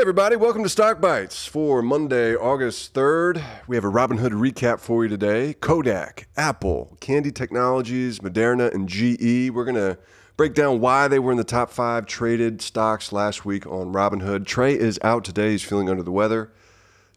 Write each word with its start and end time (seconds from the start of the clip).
Hey 0.00 0.02
everybody, 0.02 0.34
welcome 0.34 0.62
to 0.62 0.68
Stock 0.70 0.98
Bites 0.98 1.44
for 1.44 1.82
Monday, 1.82 2.34
August 2.34 2.94
3rd. 2.94 3.44
We 3.66 3.76
have 3.76 3.84
a 3.84 3.90
Robinhood 3.90 4.30
recap 4.30 4.80
for 4.80 5.04
you 5.04 5.10
today. 5.10 5.52
Kodak, 5.52 6.26
Apple, 6.38 6.96
Kandi 7.02 7.34
Technologies, 7.34 8.20
Moderna, 8.20 8.72
and 8.72 8.88
GE. 8.88 9.50
We're 9.54 9.66
going 9.66 9.74
to 9.74 9.98
break 10.38 10.54
down 10.54 10.80
why 10.80 11.06
they 11.06 11.18
were 11.18 11.32
in 11.32 11.36
the 11.36 11.44
top 11.44 11.68
five 11.68 12.06
traded 12.06 12.62
stocks 12.62 13.12
last 13.12 13.44
week 13.44 13.66
on 13.66 13.92
Robinhood. 13.92 14.46
Trey 14.46 14.72
is 14.72 14.98
out 15.04 15.22
today. 15.22 15.50
He's 15.50 15.62
feeling 15.62 15.90
under 15.90 16.02
the 16.02 16.10
weather. 16.10 16.50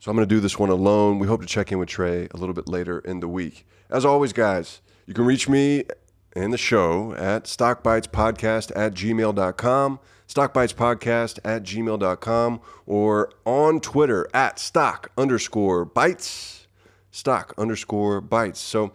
So 0.02 0.12
I'm 0.12 0.18
going 0.18 0.28
to 0.28 0.36
do 0.36 0.42
this 0.42 0.60
one 0.60 0.70
alone. 0.70 1.20
We 1.20 1.28
hope 1.28 1.40
to 1.40 1.48
check 1.48 1.72
in 1.72 1.80
with 1.80 1.88
Trey 1.88 2.28
a 2.34 2.38
little 2.38 2.54
bit 2.54 2.68
later 2.68 3.00
in 3.00 3.22
the 3.22 3.30
week. 3.30 3.66
As 3.90 4.04
always, 4.04 4.34
guys, 4.34 4.82
you 5.06 5.14
can 5.14 5.24
reach 5.24 5.48
me 5.48 5.86
and 6.34 6.52
the 6.52 6.58
show 6.58 7.14
at 7.14 7.46
stockbitespodcast 7.46 8.74
at 8.76 8.94
gmail.com 8.94 10.00
stockbitespodcast 10.28 11.40
at 11.44 11.64
gmail.com 11.64 12.62
or 12.86 13.32
on 13.46 13.80
Twitter 13.80 14.27
at 14.34 14.59
stock 14.59 15.12
underscore 15.18 15.86
bites, 15.86 16.68
stock 17.12 17.54
underscore 17.58 18.22
bites. 18.22 18.59
So, 18.59 18.94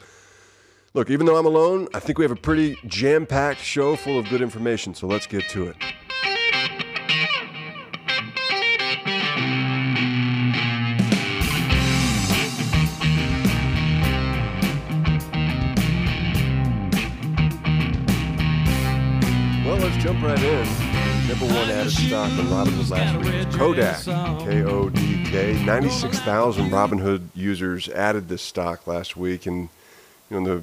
look, 0.95 1.10
even 1.10 1.27
though 1.27 1.37
I'm 1.37 1.46
alone, 1.46 1.88
I 1.95 2.01
think 2.01 2.18
we 2.18 2.24
have 2.24 2.32
a 2.32 2.37
pretty 2.37 2.77
jam 2.87 3.27
packed 3.27 3.60
show 3.60 3.96
full 3.96 4.18
of 4.18 4.28
good 4.28 4.42
information. 4.42 4.95
So 4.95 5.06
let's 5.06 5.27
get 5.27 5.48
to 5.51 5.68
it. 5.68 5.77
Well, 19.65 19.76
let's 19.76 20.02
jump 20.02 20.23
right 20.23 20.42
in. 20.42 20.88
Number 21.28 21.45
one 21.45 21.68
added 21.68 21.92
stock 21.92 22.30
on 22.30 22.46
Robinhood 22.46 22.91
last 22.91 23.23
week 23.23 23.52
Kodak, 23.52 24.02
K 24.46 24.62
O 24.62 24.88
D 24.88 25.24
K. 25.27 25.62
96,000 25.62 26.70
Robinhood 26.70 27.29
users 27.34 27.90
added 27.90 28.30
this 28.30 28.40
stock 28.40 28.87
last 28.87 29.15
week. 29.15 29.45
And 29.45 29.68
you 30.30 30.30
know, 30.30 30.38
in 30.38 30.45
the 30.45 30.62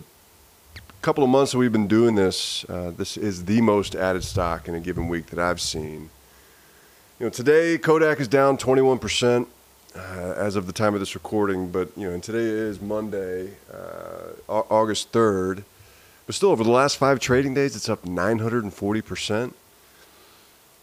couple 1.03 1.23
of 1.23 1.29
months 1.29 1.51
that 1.51 1.59
we've 1.59 1.71
been 1.71 1.87
doing 1.87 2.15
this, 2.15 2.65
uh, 2.67 2.91
this 2.97 3.15
is 3.15 3.45
the 3.45 3.61
most 3.61 3.93
added 3.93 4.23
stock 4.23 4.67
in 4.67 4.73
a 4.73 4.79
given 4.79 5.07
week 5.07 5.27
that 5.27 5.37
I've 5.37 5.61
seen. 5.61 6.09
You 7.19 7.27
know, 7.27 7.29
today 7.29 7.77
Kodak 7.77 8.19
is 8.19 8.27
down 8.27 8.57
21% 8.57 9.45
uh, 9.95 9.99
as 10.35 10.55
of 10.55 10.65
the 10.65 10.73
time 10.73 10.95
of 10.95 10.99
this 10.99 11.13
recording, 11.13 11.69
but 11.69 11.95
you 11.95 12.07
know, 12.07 12.13
and 12.15 12.23
today 12.23 12.39
is 12.39 12.81
Monday, 12.81 13.51
uh, 13.71 14.31
August 14.49 15.11
3rd. 15.11 15.63
But 16.25 16.33
still, 16.33 16.49
over 16.49 16.63
the 16.63 16.71
last 16.71 16.97
five 16.97 17.19
trading 17.19 17.53
days, 17.53 17.75
it's 17.75 17.87
up 17.87 18.03
940%. 18.03 19.53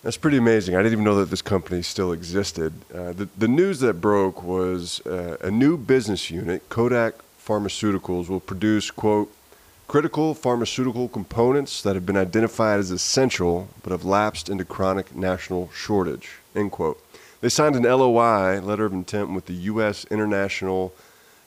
That's 0.03 0.17
pretty 0.17 0.37
amazing. 0.37 0.75
I 0.75 0.79
didn't 0.79 0.95
even 0.95 1.05
know 1.05 1.15
that 1.17 1.31
this 1.31 1.43
company 1.43 1.81
still 1.81 2.11
existed. 2.11 2.73
Uh, 2.93 3.13
the, 3.13 3.29
the 3.39 3.47
news 3.47 3.79
that 3.81 4.01
broke 4.01 4.43
was 4.43 5.01
uh, 5.07 5.37
a 5.41 5.51
new 5.51 5.77
business 5.77 6.29
unit, 6.29 6.69
Kodak 6.69 7.15
Pharmaceuticals, 7.41 8.29
will 8.29 8.41
produce, 8.41 8.91
quote, 8.91 9.33
critical 9.87 10.35
pharmaceutical 10.35 11.09
components 11.09 11.83
that 11.83 11.95
have 11.95 12.05
been 12.05 12.17
identified 12.17 12.81
as 12.81 12.91
essential 12.91 13.69
but 13.85 13.93
have 13.93 14.05
lapsed 14.05 14.49
into 14.49 14.65
chronic 14.65 15.15
national 15.15 15.71
shortage, 15.73 16.31
end 16.57 16.73
quote. 16.73 17.01
They 17.41 17.49
signed 17.49 17.77
an 17.77 17.85
LOI, 17.85 18.61
letter 18.61 18.87
of 18.87 18.93
intent, 18.93 19.31
with 19.31 19.47
the 19.47 19.55
U.S. 19.55 20.05
International 20.11 20.93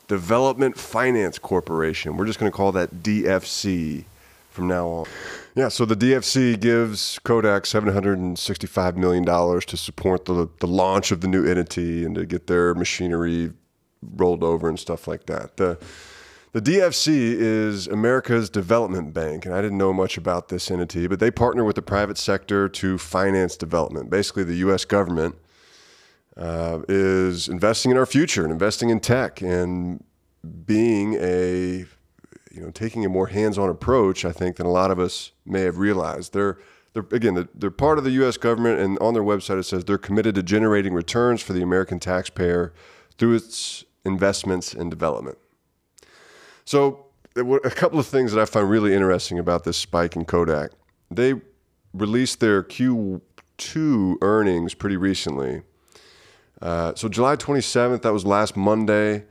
Development 0.08 0.78
Finance 0.78 1.40
Corporation. 1.40 2.16
We're 2.16 2.26
just 2.26 2.40
going 2.40 2.52
to 2.52 2.56
call 2.56 2.72
that 2.74 3.04
DFC 3.04 4.06
from 4.56 4.68
now 4.68 4.88
on. 4.88 5.06
Yeah, 5.54 5.68
so 5.68 5.86
the 5.86 5.96
DFC 5.96 6.60
gives 6.60 7.20
Kodak 7.20 7.64
$765 7.64 8.96
million 8.96 9.26
to 9.26 9.78
support 9.78 10.26
the, 10.26 10.50
the 10.60 10.68
launch 10.68 11.12
of 11.12 11.22
the 11.22 11.28
new 11.28 11.46
entity 11.46 12.04
and 12.04 12.16
to 12.16 12.26
get 12.26 12.48
their 12.48 12.74
machinery 12.74 13.54
rolled 14.02 14.44
over 14.44 14.68
and 14.68 14.80
stuff 14.80 15.08
like 15.08 15.26
that. 15.28 15.58
The, 15.58 15.78
the 16.54 16.62
DFC 16.62 17.36
is 17.38 17.88
America's 17.88 18.50
development 18.50 19.14
bank, 19.14 19.46
and 19.46 19.54
I 19.54 19.62
didn't 19.62 19.78
know 19.78 19.92
much 19.94 20.18
about 20.18 20.48
this 20.48 20.72
entity, 20.72 21.06
but 21.08 21.20
they 21.20 21.30
partner 21.30 21.64
with 21.64 21.76
the 21.76 21.82
private 21.82 22.18
sector 22.18 22.70
to 22.70 22.98
finance 22.98 23.58
development. 23.58 24.10
Basically, 24.10 24.46
the 24.46 24.56
U.S. 24.56 24.86
government 24.86 25.36
uh, 26.38 26.80
is 26.88 27.48
investing 27.48 27.92
in 27.92 27.98
our 27.98 28.06
future 28.06 28.44
and 28.44 28.52
investing 28.52 28.90
in 28.90 29.00
tech 29.00 29.42
and 29.42 30.04
being 30.66 31.16
a 31.16 31.86
you 32.56 32.62
know, 32.62 32.72
taking 32.72 33.06
a 33.06 33.10
more 33.10 33.28
hands-on 33.28 33.70
approach, 33.70 34.24
I 34.24 34.32
think, 34.32 34.56
than 34.56 34.66
a 34.66 34.72
lot 34.72 34.90
of 34.90 34.98
us 34.98 35.32
may 35.46 35.62
have 35.62 35.78
realized. 35.78 36.34
They're, 36.34 36.58
they're 36.94 37.06
again, 37.12 37.50
they're, 37.54 37.70
part 37.70 37.98
of 37.98 38.06
the 38.06 38.12
U.S. 38.12 38.38
government, 38.38 38.80
and 38.80 38.98
on 39.00 39.14
their 39.14 39.24
website 39.24 39.60
it 39.60 39.64
says 39.64 39.84
they're 39.84 39.98
committed 39.98 40.36
to 40.36 40.44
generating 40.44 40.94
returns 40.94 41.42
for 41.42 41.52
the 41.52 41.62
American 41.62 42.00
taxpayer 42.00 42.74
through 43.18 43.36
its 43.36 43.84
investments 44.06 44.74
in 44.74 44.90
development. 44.90 45.38
So, 46.64 47.08
a 47.36 47.70
couple 47.70 48.00
of 48.00 48.08
things 48.08 48.32
that 48.32 48.42
I 48.42 48.46
find 48.46 48.70
really 48.70 48.94
interesting 48.94 49.38
about 49.38 49.66
this 49.66 49.76
spike 49.76 50.16
in 50.16 50.24
Kodak. 50.24 50.72
They 51.12 51.34
released 51.94 52.40
their 52.40 52.64
Q2 52.64 54.16
earnings 54.22 54.74
pretty 54.74 54.96
recently. 54.96 55.64
Uh, 56.62 56.96
so 56.96 57.10
July 57.10 57.36
27th, 57.36 58.04
that 58.04 58.14
was 58.14 58.26
last 58.26 58.56
Monday, 58.56 59.26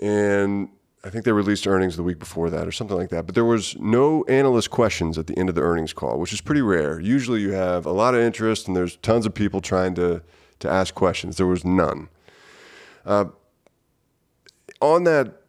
and 0.00 0.68
I 1.06 1.10
think 1.10 1.24
they 1.24 1.30
released 1.30 1.68
earnings 1.68 1.96
the 1.96 2.02
week 2.02 2.18
before 2.18 2.50
that 2.50 2.66
or 2.66 2.72
something 2.72 2.96
like 2.96 3.10
that. 3.10 3.26
But 3.26 3.36
there 3.36 3.44
was 3.44 3.78
no 3.78 4.24
analyst 4.24 4.70
questions 4.70 5.16
at 5.18 5.28
the 5.28 5.38
end 5.38 5.48
of 5.48 5.54
the 5.54 5.60
earnings 5.60 5.92
call, 5.92 6.18
which 6.18 6.32
is 6.32 6.40
pretty 6.40 6.62
rare. 6.62 6.98
Usually 6.98 7.40
you 7.40 7.52
have 7.52 7.86
a 7.86 7.92
lot 7.92 8.16
of 8.16 8.20
interest 8.20 8.66
and 8.66 8.76
there's 8.76 8.96
tons 8.96 9.24
of 9.24 9.32
people 9.32 9.60
trying 9.60 9.94
to, 9.94 10.20
to 10.58 10.68
ask 10.68 10.96
questions. 10.96 11.36
There 11.36 11.46
was 11.46 11.64
none. 11.64 12.08
Uh, 13.04 13.26
on 14.80 15.04
that, 15.04 15.42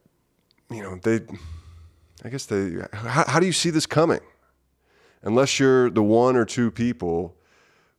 you 0.69 0.83
know, 0.83 0.99
they, 1.01 1.21
I 2.23 2.29
guess 2.29 2.45
they, 2.45 2.75
how, 2.93 3.25
how 3.27 3.39
do 3.39 3.47
you 3.47 3.51
see 3.51 3.71
this 3.71 3.87
coming? 3.87 4.21
Unless 5.23 5.59
you're 5.59 5.89
the 5.89 6.03
one 6.03 6.35
or 6.35 6.45
two 6.45 6.69
people 6.69 7.35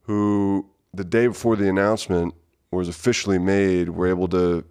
who 0.02 0.70
the 0.94 1.04
day 1.04 1.26
before 1.26 1.56
the 1.56 1.68
announcement 1.68 2.34
was 2.70 2.88
officially 2.88 3.38
made 3.38 3.88
were 3.88 4.06
able 4.06 4.28
to 4.28 4.64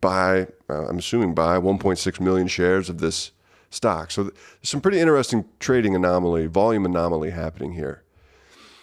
buy, 0.00 0.46
uh, 0.68 0.86
I'm 0.88 0.98
assuming 0.98 1.34
buy 1.34 1.58
1.6 1.58 2.20
million 2.20 2.48
shares 2.48 2.88
of 2.88 2.98
this 2.98 3.32
stock. 3.70 4.10
So 4.10 4.24
there's 4.24 4.36
some 4.62 4.80
pretty 4.80 5.00
interesting 5.00 5.44
trading 5.60 5.94
anomaly, 5.94 6.46
volume 6.46 6.86
anomaly 6.86 7.30
happening 7.30 7.72
here. 7.72 8.02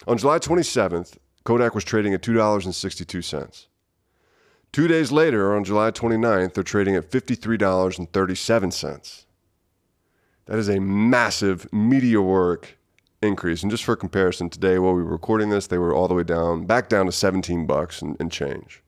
On 0.07 0.17
July 0.17 0.39
27th, 0.39 1.17
Kodak 1.43 1.75
was 1.75 1.83
trading 1.83 2.13
at 2.13 2.21
$2.62. 2.21 3.67
Two 4.71 4.87
days 4.87 5.11
later, 5.11 5.55
on 5.55 5.63
July 5.63 5.91
29th, 5.91 6.53
they're 6.53 6.63
trading 6.63 6.95
at 6.95 7.11
$53.37. 7.11 9.25
That 10.45 10.59
is 10.59 10.67
a 10.67 10.79
massive, 10.79 11.71
meteoric 11.71 12.77
increase. 13.21 13.61
And 13.61 13.71
just 13.71 13.85
for 13.85 13.95
comparison, 13.95 14.49
today 14.49 14.79
while 14.79 14.93
we 14.93 15.03
were 15.03 15.11
recording 15.11 15.49
this, 15.49 15.67
they 15.67 15.77
were 15.77 15.93
all 15.93 16.07
the 16.07 16.15
way 16.15 16.23
down, 16.23 16.65
back 16.65 16.89
down 16.89 17.05
to 17.05 17.11
17 17.11 17.65
bucks 17.65 18.01
and, 18.01 18.17
and 18.19 18.31
change. 18.31 18.82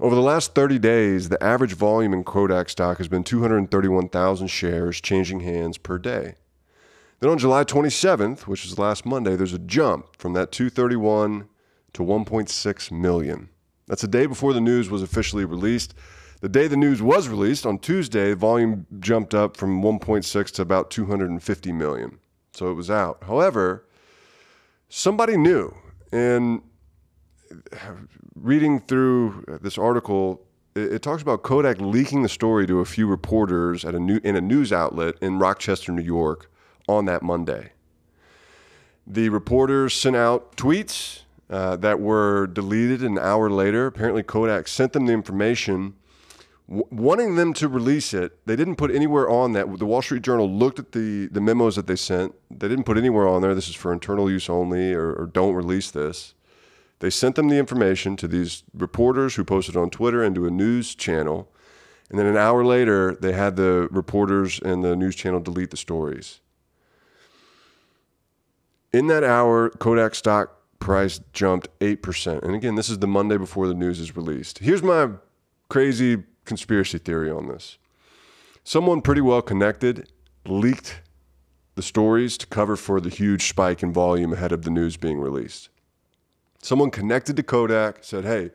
Over 0.00 0.14
the 0.14 0.22
last 0.22 0.54
30 0.54 0.78
days, 0.78 1.28
the 1.28 1.42
average 1.44 1.74
volume 1.74 2.14
in 2.14 2.24
Kodak 2.24 2.70
stock 2.70 2.96
has 2.96 3.08
been 3.08 3.22
231,000 3.22 4.46
shares 4.46 4.98
changing 4.98 5.40
hands 5.40 5.76
per 5.76 5.98
day. 5.98 6.36
Then 7.18 7.28
on 7.28 7.36
July 7.36 7.64
27th, 7.64 8.46
which 8.46 8.64
is 8.64 8.78
last 8.78 9.04
Monday, 9.04 9.36
there's 9.36 9.52
a 9.52 9.58
jump 9.58 10.16
from 10.16 10.32
that 10.32 10.52
231 10.52 11.48
to 11.92 12.02
1.6 12.02 12.90
million. 12.90 13.50
That's 13.88 14.00
the 14.00 14.08
day 14.08 14.24
before 14.24 14.54
the 14.54 14.60
news 14.62 14.88
was 14.88 15.02
officially 15.02 15.44
released. 15.44 15.92
The 16.40 16.48
day 16.48 16.66
the 16.66 16.78
news 16.78 17.02
was 17.02 17.28
released 17.28 17.66
on 17.66 17.78
Tuesday, 17.78 18.32
volume 18.32 18.86
jumped 19.00 19.34
up 19.34 19.54
from 19.54 19.82
1.6 19.82 20.50
to 20.52 20.62
about 20.62 20.90
250 20.90 21.72
million. 21.72 22.18
So 22.52 22.70
it 22.70 22.74
was 22.74 22.90
out. 22.90 23.24
However, 23.24 23.84
somebody 24.88 25.36
knew, 25.36 25.74
and 26.10 26.62
reading 28.34 28.80
through 28.80 29.44
this 29.60 29.78
article, 29.78 30.42
it, 30.74 30.94
it, 30.94 31.02
talks 31.02 31.22
about 31.22 31.42
Kodak 31.42 31.80
leaking 31.80 32.22
the 32.22 32.28
story 32.28 32.66
to 32.66 32.80
a 32.80 32.84
few 32.84 33.06
reporters 33.06 33.84
at 33.84 33.94
a 33.94 34.00
new, 34.00 34.20
in 34.22 34.36
a 34.36 34.40
news 34.40 34.72
outlet 34.72 35.16
in 35.20 35.38
Rochester, 35.38 35.92
New 35.92 36.02
York, 36.02 36.50
on 36.88 37.04
that 37.06 37.22
Monday. 37.22 37.72
The 39.06 39.28
reporters 39.28 39.94
sent 39.94 40.16
out 40.16 40.56
tweets 40.56 41.22
uh, 41.48 41.76
that 41.76 42.00
were 42.00 42.46
deleted 42.46 43.02
an 43.02 43.18
hour 43.18 43.50
later. 43.50 43.86
Apparently, 43.86 44.22
Kodak 44.22 44.68
sent 44.68 44.92
them 44.92 45.06
the 45.06 45.12
information, 45.12 45.94
w- 46.68 46.86
wanting 46.90 47.34
them 47.34 47.52
to 47.54 47.66
release 47.66 48.14
it. 48.14 48.38
They 48.46 48.54
didn't 48.54 48.76
put 48.76 48.92
anywhere 48.92 49.28
on 49.28 49.52
that. 49.52 49.78
The 49.78 49.86
Wall 49.86 50.02
Street 50.02 50.22
Journal 50.22 50.48
looked 50.48 50.78
at 50.78 50.92
the, 50.92 51.26
the 51.26 51.40
memos 51.40 51.74
that 51.76 51.88
they 51.88 51.96
sent. 51.96 52.34
They 52.50 52.68
didn't 52.68 52.84
put 52.84 52.96
anywhere 52.96 53.26
on 53.26 53.42
there, 53.42 53.54
this 53.54 53.68
is 53.68 53.74
for 53.74 53.92
internal 53.92 54.30
use 54.30 54.48
only, 54.48 54.92
or, 54.92 55.12
or 55.12 55.26
don't 55.26 55.54
release 55.54 55.90
this. 55.90 56.34
They 57.00 57.10
sent 57.10 57.34
them 57.34 57.48
the 57.48 57.58
information 57.58 58.16
to 58.16 58.28
these 58.28 58.62
reporters 58.74 59.34
who 59.34 59.44
posted 59.44 59.76
on 59.76 59.90
Twitter 59.90 60.22
and 60.22 60.34
to 60.34 60.46
a 60.46 60.50
news 60.50 60.94
channel. 60.94 61.50
And 62.08 62.18
then 62.18 62.26
an 62.26 62.36
hour 62.36 62.64
later, 62.64 63.14
they 63.14 63.32
had 63.32 63.56
the 63.56 63.88
reporters 63.90 64.60
and 64.60 64.84
the 64.84 64.94
news 64.94 65.16
channel 65.16 65.40
delete 65.40 65.70
the 65.70 65.76
stories. 65.76 66.40
In 68.92 69.06
that 69.06 69.24
hour, 69.24 69.70
Kodak 69.70 70.14
stock 70.14 70.56
price 70.78 71.20
jumped 71.32 71.68
8%. 71.80 72.42
And 72.42 72.54
again, 72.54 72.74
this 72.74 72.90
is 72.90 72.98
the 72.98 73.06
Monday 73.06 73.36
before 73.36 73.66
the 73.66 73.74
news 73.74 73.98
is 73.98 74.16
released. 74.16 74.58
Here's 74.58 74.82
my 74.82 75.10
crazy 75.68 76.24
conspiracy 76.44 76.98
theory 76.98 77.30
on 77.30 77.48
this 77.48 77.78
someone 78.64 79.00
pretty 79.00 79.20
well 79.20 79.40
connected 79.40 80.10
leaked 80.46 81.00
the 81.76 81.82
stories 81.82 82.36
to 82.36 82.46
cover 82.46 82.76
for 82.76 83.00
the 83.00 83.08
huge 83.08 83.48
spike 83.48 83.82
in 83.82 83.92
volume 83.92 84.32
ahead 84.32 84.52
of 84.52 84.62
the 84.62 84.70
news 84.70 84.96
being 84.96 85.18
released. 85.18 85.70
Someone 86.62 86.90
connected 86.90 87.36
to 87.36 87.42
Kodak 87.42 87.98
said, 88.02 88.24
Hey, 88.24 88.50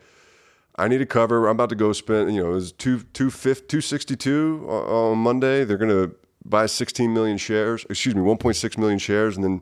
I 0.75 0.87
need 0.87 1.01
a 1.01 1.05
cover. 1.05 1.47
I'm 1.47 1.55
about 1.55 1.69
to 1.69 1.75
go 1.75 1.93
spend, 1.93 2.33
you 2.33 2.43
know, 2.43 2.51
it 2.51 2.55
was 2.55 2.71
two, 2.71 2.99
262 3.13 4.65
on 4.67 5.17
Monday. 5.17 5.63
They're 5.63 5.77
to 5.77 6.15
buy 6.43 6.65
16 6.65 7.13
million 7.13 7.37
shares, 7.37 7.85
excuse 7.89 8.13
me, 8.13 8.21
1.6 8.21 8.77
million 8.77 8.99
shares, 8.99 9.35
and 9.35 9.43
then 9.43 9.61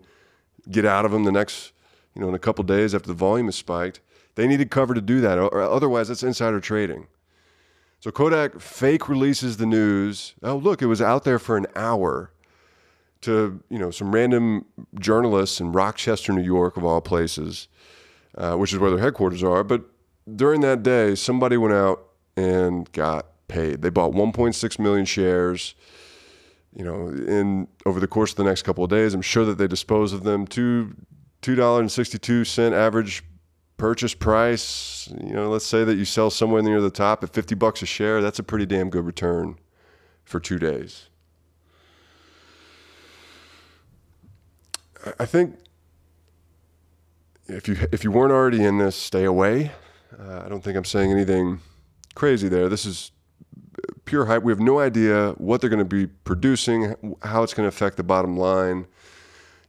get 0.69 0.85
out 0.85 1.05
of 1.05 1.11
them 1.11 1.23
the 1.23 1.31
next, 1.31 1.71
you 2.15 2.21
know, 2.21 2.29
in 2.29 2.35
a 2.35 2.39
couple 2.39 2.63
days 2.63 2.93
after 2.93 3.07
the 3.07 3.13
volume 3.13 3.47
is 3.47 3.55
spiked. 3.55 4.01
They 4.35 4.47
needed 4.47 4.71
cover 4.71 4.93
to 4.93 5.01
do 5.01 5.21
that, 5.21 5.37
or 5.37 5.61
otherwise, 5.61 6.07
that's 6.07 6.23
insider 6.23 6.59
trading. 6.59 7.07
So 7.99 8.11
Kodak 8.11 8.59
fake 8.59 9.07
releases 9.07 9.57
the 9.57 9.65
news. 9.65 10.33
Oh, 10.41 10.57
look, 10.57 10.81
it 10.81 10.87
was 10.87 11.01
out 11.01 11.23
there 11.23 11.39
for 11.39 11.55
an 11.55 11.67
hour 11.75 12.31
to 13.21 13.63
you 13.69 13.79
know 13.79 13.91
some 13.91 14.13
random 14.13 14.65
journalists 14.99 15.61
in 15.61 15.71
Rochester, 15.71 16.33
New 16.33 16.43
York, 16.43 16.75
of 16.75 16.83
all 16.83 16.99
places, 16.99 17.69
uh, 18.37 18.55
which 18.55 18.73
is 18.73 18.79
where 18.79 18.91
their 18.91 18.99
headquarters 18.99 19.43
are. 19.43 19.63
But 19.63 19.83
during 20.35 20.61
that 20.61 20.83
day, 20.83 21.15
somebody 21.15 21.57
went 21.57 21.73
out 21.73 22.07
and 22.35 22.91
got 22.91 23.27
paid. 23.47 23.81
They 23.81 23.89
bought 23.89 24.13
1.6 24.13 24.79
million 24.79 25.05
shares. 25.05 25.75
You 26.75 26.83
know, 26.83 27.07
in 27.09 27.67
over 27.85 27.99
the 27.99 28.07
course 28.07 28.31
of 28.31 28.37
the 28.37 28.43
next 28.43 28.63
couple 28.63 28.83
of 28.83 28.89
days, 28.89 29.13
I'm 29.13 29.21
sure 29.21 29.45
that 29.45 29.59
they 29.59 29.67
disposed 29.67 30.13
of 30.13 30.23
them. 30.23 30.47
Two 30.47 30.95
two 31.41 31.53
dollar 31.53 31.81
and 31.81 31.91
sixty 31.91 32.17
two 32.17 32.43
cent 32.43 32.73
average 32.73 33.23
purchase 33.77 34.13
price. 34.15 35.07
You 35.21 35.33
know, 35.33 35.49
let's 35.49 35.65
say 35.65 35.83
that 35.83 35.95
you 35.95 36.05
sell 36.05 36.29
somewhere 36.29 36.63
near 36.63 36.81
the 36.81 36.89
top 36.89 37.23
at 37.23 37.33
50 37.33 37.53
bucks 37.55 37.81
a 37.81 37.85
share. 37.85 38.21
That's 38.21 38.39
a 38.39 38.43
pretty 38.43 38.65
damn 38.65 38.89
good 38.89 39.05
return 39.05 39.59
for 40.23 40.39
two 40.39 40.57
days. 40.57 41.09
I 45.19 45.25
think 45.25 45.57
if 47.47 47.67
you 47.67 47.77
if 47.91 48.03
you 48.03 48.11
weren't 48.11 48.31
already 48.31 48.63
in 48.63 48.77
this, 48.77 48.95
stay 48.95 49.25
away. 49.25 49.71
Uh, 50.17 50.43
I 50.45 50.49
don't 50.49 50.63
think 50.63 50.77
I'm 50.77 50.85
saying 50.85 51.11
anything 51.11 51.59
crazy 52.15 52.47
there. 52.47 52.69
This 52.69 52.85
is 52.85 53.11
pure 54.05 54.25
hype. 54.25 54.43
We 54.43 54.51
have 54.51 54.59
no 54.59 54.79
idea 54.79 55.31
what 55.37 55.61
they're 55.61 55.69
going 55.69 55.79
to 55.79 55.85
be 55.85 56.07
producing, 56.07 56.95
how 57.23 57.43
it's 57.43 57.53
going 57.53 57.65
to 57.65 57.75
affect 57.75 57.97
the 57.97 58.03
bottom 58.03 58.37
line. 58.37 58.85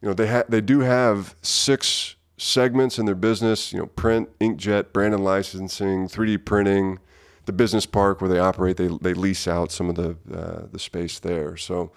You 0.00 0.09
know, 0.09 0.15
they 0.15 0.29
ha- 0.29 0.44
they 0.49 0.61
do 0.61 0.81
have 0.81 1.35
six 1.43 2.17
segments 2.37 2.99
in 2.99 3.06
their 3.06 3.15
business. 3.15 3.73
You 3.73 3.81
know, 3.81 3.87
print, 3.87 4.29
inkjet, 4.38 4.93
brand 4.93 5.15
and 5.15 5.25
licensing, 5.25 6.09
3D 6.09 6.44
printing, 6.44 6.99
the 7.47 7.53
business 7.53 7.87
park 7.87 8.21
where 8.21 8.31
they 8.31 8.38
operate. 8.38 8.76
They 8.76 8.88
they 8.88 9.15
lease 9.15 9.49
out 9.49 9.73
some 9.73 9.88
of 9.88 9.97
the 9.97 10.17
uh, 10.32 10.67
the 10.71 10.79
space 10.79 11.19
there. 11.19 11.56
So 11.56 11.93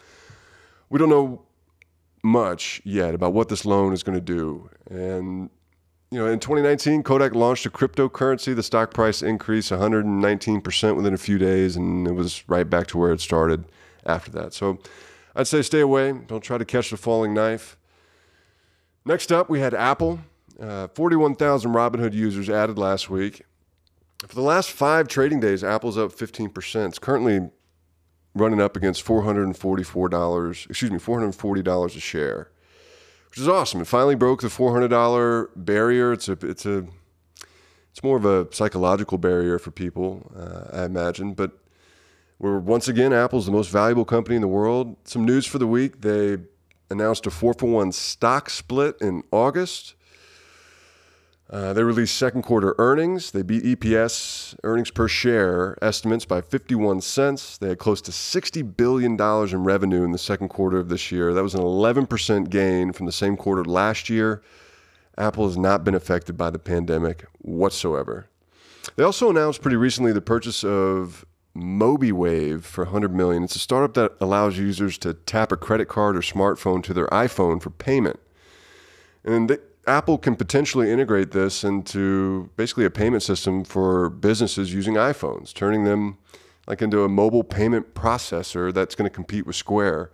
we 0.89 1.00
don't 1.00 1.09
know 1.09 1.44
much 2.24 2.81
yet 2.83 3.13
about 3.13 3.33
what 3.33 3.50
this 3.50 3.65
loan 3.65 3.94
is 3.94 4.03
going 4.03 4.18
to 4.18 4.21
do. 4.21 4.69
And 4.89 5.50
you 6.12 6.19
know, 6.19 6.27
in 6.27 6.39
2019, 6.39 7.04
Kodak 7.04 7.36
launched 7.36 7.65
a 7.65 7.69
cryptocurrency. 7.69 8.56
The 8.56 8.63
stock 8.63 8.94
price 8.94 9.21
increased 9.21 9.71
119% 9.71 10.95
within 10.95 11.13
a 11.13 11.18
few 11.18 11.38
days, 11.38 11.75
and 11.75 12.07
it 12.07 12.13
was 12.13 12.48
right 12.48 12.69
back 12.69 12.88
to 12.88 12.98
where 12.98 13.12
it 13.12 13.19
started 13.19 13.65
after 14.06 14.31
that. 14.31 14.54
So 14.54 14.80
I'd 15.36 15.48
say 15.48 15.62
stay 15.62 15.81
away. 15.81 16.13
Don't 16.13 16.42
try 16.42 16.57
to 16.57 16.65
catch 16.65 16.92
the 16.92 16.98
falling 16.98 17.33
knife. 17.33 17.77
Next 19.06 19.31
up, 19.31 19.50
we 19.50 19.59
had 19.59 19.74
Apple. 19.74 20.19
Uh, 20.59 20.88
41,000 20.88 21.71
Robinhood 21.71 22.13
users 22.13 22.50
added 22.50 22.77
last 22.77 23.10
week. 23.10 23.44
For 24.25 24.33
the 24.33 24.42
last 24.42 24.71
five 24.71 25.07
trading 25.07 25.39
days, 25.39 25.63
Apple's 25.63 25.98
up 25.98 26.12
15%. 26.12 26.88
It's 26.88 27.00
currently 27.00 27.51
running 28.33 28.62
up 28.62 28.75
against 28.75 29.06
$444, 29.06 30.69
excuse 30.69 30.92
me, 30.92 30.98
$440 30.98 31.86
a 31.86 32.00
share, 32.00 32.50
which 33.29 33.39
is 33.39 33.47
awesome. 33.47 33.81
It 33.81 33.88
finally 33.88 34.15
broke 34.15 34.41
the 34.41 34.47
$400 34.47 35.50
barrier. 35.56 36.13
It's 36.13 36.29
a, 36.29 36.33
it's 36.41 36.65
a, 36.65 36.85
it's 37.91 38.03
more 38.03 38.18
of 38.18 38.25
a 38.25 38.47
psychological 38.53 39.18
barrier 39.18 39.59
for 39.59 39.71
people, 39.71 40.31
uh, 40.35 40.81
I 40.81 40.85
imagine. 40.85 41.33
But 41.33 41.51
we're 42.39 42.59
once 42.59 42.88
again, 42.88 43.13
Apple's 43.13 43.45
the 43.45 43.51
most 43.51 43.69
valuable 43.69 44.06
company 44.06 44.35
in 44.35 44.41
the 44.41 44.47
world. 44.47 44.95
Some 45.06 45.25
news 45.25 45.45
for 45.45 45.57
the 45.57 45.68
week. 45.68 46.01
They 46.01 46.38
announced 46.89 47.25
a 47.25 47.31
four 47.31 47.53
for 47.53 47.65
one 47.65 47.91
stock 47.91 48.50
split 48.50 48.97
in 49.01 49.24
August. 49.31 49.95
Uh, 51.49 51.71
they 51.71 51.83
released 51.83 52.17
second 52.17 52.41
quarter 52.41 52.75
earnings. 52.77 53.31
They 53.31 53.41
beat 53.41 53.63
EPS, 53.63 54.55
earnings 54.63 54.91
per 54.91 55.07
share, 55.07 55.77
estimates 55.81 56.25
by 56.25 56.41
51 56.41 56.99
cents. 57.01 57.57
They 57.57 57.69
had 57.69 57.77
close 57.77 58.01
to 58.01 58.11
$60 58.11 58.75
billion 58.75 59.13
in 59.19 59.63
revenue 59.63 60.03
in 60.03 60.11
the 60.11 60.17
second 60.17 60.49
quarter 60.49 60.77
of 60.77 60.89
this 60.89 61.09
year. 61.09 61.33
That 61.33 61.44
was 61.44 61.55
an 61.55 61.61
11% 61.61 62.49
gain 62.49 62.91
from 62.91 63.05
the 63.05 63.13
same 63.13 63.38
quarter 63.38 63.63
last 63.63 64.09
year. 64.09 64.41
Apple 65.17 65.47
has 65.47 65.57
not 65.57 65.85
been 65.85 65.95
affected 65.95 66.38
by 66.38 66.49
the 66.49 66.59
pandemic 66.59 67.25
whatsoever. 67.39 68.27
They 68.97 69.03
also 69.03 69.29
announced 69.29 69.61
pretty 69.61 69.77
recently 69.77 70.11
the 70.11 70.21
purchase 70.21 70.65
of 70.65 71.25
Mobeewave 71.55 72.63
for 72.63 72.83
100 72.83 73.15
million. 73.15 73.43
It's 73.43 73.55
a 73.55 73.59
startup 73.59 73.93
that 73.95 74.13
allows 74.21 74.57
users 74.57 74.97
to 75.00 75.13
tap 75.13 75.51
a 75.51 75.57
credit 75.57 75.88
card 75.88 76.17
or 76.17 76.21
smartphone 76.21 76.83
to 76.83 76.93
their 76.93 77.07
iPhone 77.07 77.61
for 77.61 77.69
payment. 77.69 78.19
And 79.23 79.50
they, 79.50 79.57
Apple 79.88 80.18
can 80.18 80.36
potentially 80.36 80.92
integrate 80.92 81.31
this 81.31 81.63
into 81.63 82.50
basically 82.57 82.86
a 82.86 82.89
payment 82.89 83.24
system 83.24 83.63
for 83.63 84.10
businesses 84.10 84.74
using 84.74 84.95
iPhones, 84.95 85.54
turning 85.54 85.86
them 85.86 86.18
like 86.68 86.81
into 86.81 87.04
a 87.04 87.10
mobile 87.10 87.44
payment 87.44 87.94
processor 87.94 88.74
that's 88.74 88.94
going 88.94 89.10
to 89.10 89.13
compete 89.13 89.48
with 89.48 89.56
Square. 89.56 90.12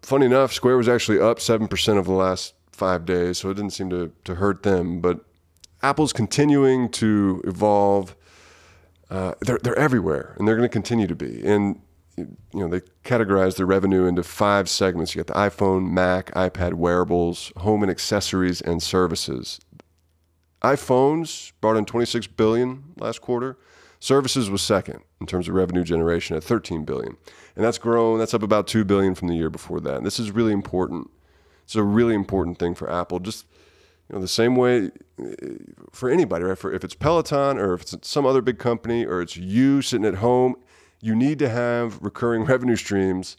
Funny 0.00 0.24
enough, 0.24 0.52
Square 0.52 0.78
was 0.78 0.88
actually 0.88 1.20
up 1.20 1.38
7% 1.38 1.88
over 1.96 2.02
the 2.02 2.12
last 2.12 2.54
five 2.72 3.04
days, 3.04 3.38
so 3.38 3.50
it 3.50 3.54
didn't 3.54 3.72
seem 3.72 3.90
to, 3.90 4.10
to 4.24 4.36
hurt 4.36 4.62
them. 4.62 5.00
But 5.00 5.20
Apple's 5.82 6.14
continuing 6.14 6.88
to 6.92 7.42
evolve. 7.44 8.16
Uh, 9.10 9.34
they're, 9.40 9.58
they're 9.62 9.78
everywhere, 9.78 10.34
and 10.38 10.48
they're 10.48 10.56
going 10.56 10.68
to 10.68 10.72
continue 10.72 11.06
to 11.06 11.14
be. 11.14 11.46
And 11.46 11.80
you 12.18 12.60
know, 12.60 12.68
they 12.68 12.80
categorize 13.04 13.56
their 13.56 13.66
revenue 13.66 14.06
into 14.06 14.22
five 14.22 14.68
segments. 14.68 15.14
You 15.14 15.22
got 15.22 15.34
the 15.34 15.50
iPhone, 15.50 15.90
Mac, 15.90 16.32
iPad 16.32 16.74
wearables, 16.74 17.52
home 17.58 17.82
and 17.82 17.90
accessories, 17.90 18.60
and 18.60 18.82
services. 18.82 19.60
iPhones 20.62 21.52
brought 21.60 21.76
in 21.76 21.84
26 21.84 22.26
billion 22.28 22.84
last 22.96 23.20
quarter. 23.20 23.58
Services 24.00 24.48
was 24.48 24.62
second 24.62 25.00
in 25.20 25.26
terms 25.26 25.48
of 25.48 25.54
revenue 25.54 25.82
generation 25.82 26.36
at 26.36 26.44
13 26.44 26.84
billion. 26.84 27.16
And 27.56 27.64
that's 27.64 27.78
grown, 27.78 28.18
that's 28.18 28.34
up 28.34 28.42
about 28.42 28.66
2 28.68 28.84
billion 28.84 29.14
from 29.14 29.28
the 29.28 29.34
year 29.34 29.50
before 29.50 29.80
that. 29.80 29.96
And 29.96 30.06
this 30.06 30.20
is 30.20 30.30
really 30.30 30.52
important. 30.52 31.10
It's 31.64 31.74
a 31.74 31.82
really 31.82 32.14
important 32.14 32.58
thing 32.58 32.74
for 32.74 32.90
Apple. 32.90 33.18
Just 33.18 33.46
you 34.08 34.14
know, 34.14 34.20
the 34.20 34.28
same 34.28 34.56
way 34.56 34.90
eh, 35.20 35.34
for 35.92 36.08
anybody, 36.08 36.44
right? 36.44 36.56
For 36.56 36.72
if 36.72 36.84
it's 36.84 36.94
Peloton 36.94 37.58
or 37.58 37.74
if 37.74 37.82
it's 37.82 38.08
some 38.08 38.24
other 38.24 38.40
big 38.40 38.58
company 38.58 39.04
or 39.04 39.20
it's 39.20 39.36
you 39.36 39.82
sitting 39.82 40.06
at 40.06 40.16
home 40.16 40.56
you 41.00 41.14
need 41.14 41.38
to 41.38 41.48
have 41.48 42.00
recurring 42.02 42.44
revenue 42.46 42.76
streams 42.76 43.36